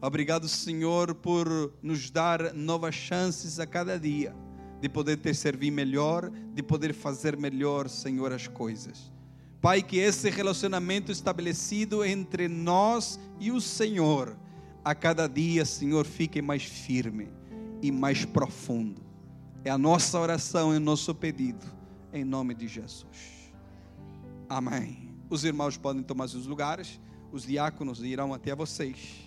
Obrigado, 0.00 0.48
Senhor, 0.48 1.14
por 1.14 1.72
nos 1.82 2.10
dar 2.10 2.52
novas 2.52 2.94
chances 2.94 3.58
a 3.58 3.66
cada 3.66 3.98
dia 3.98 4.34
de 4.80 4.88
poder 4.90 5.16
te 5.16 5.32
servir 5.32 5.70
melhor, 5.70 6.30
de 6.52 6.62
poder 6.62 6.92
fazer 6.92 7.38
melhor, 7.38 7.88
Senhor, 7.88 8.32
as 8.32 8.46
coisas. 8.46 9.13
Pai, 9.64 9.82
que 9.82 9.96
esse 9.96 10.28
relacionamento 10.28 11.10
estabelecido 11.10 12.04
entre 12.04 12.48
nós 12.48 13.18
e 13.40 13.50
o 13.50 13.62
Senhor, 13.62 14.36
a 14.84 14.94
cada 14.94 15.26
dia, 15.26 15.64
Senhor, 15.64 16.04
fique 16.04 16.42
mais 16.42 16.64
firme 16.64 17.30
e 17.80 17.90
mais 17.90 18.26
profundo. 18.26 19.00
É 19.64 19.70
a 19.70 19.78
nossa 19.78 20.20
oração 20.20 20.74
e 20.74 20.76
o 20.76 20.80
nosso 20.80 21.14
pedido, 21.14 21.64
em 22.12 22.24
nome 22.24 22.52
de 22.54 22.68
Jesus. 22.68 23.54
Amém. 24.50 25.08
Os 25.30 25.44
irmãos 25.44 25.78
podem 25.78 26.02
tomar 26.02 26.28
seus 26.28 26.44
lugares, 26.44 27.00
os 27.32 27.46
diáconos 27.46 28.02
irão 28.02 28.34
até 28.34 28.54
vocês. 28.54 29.23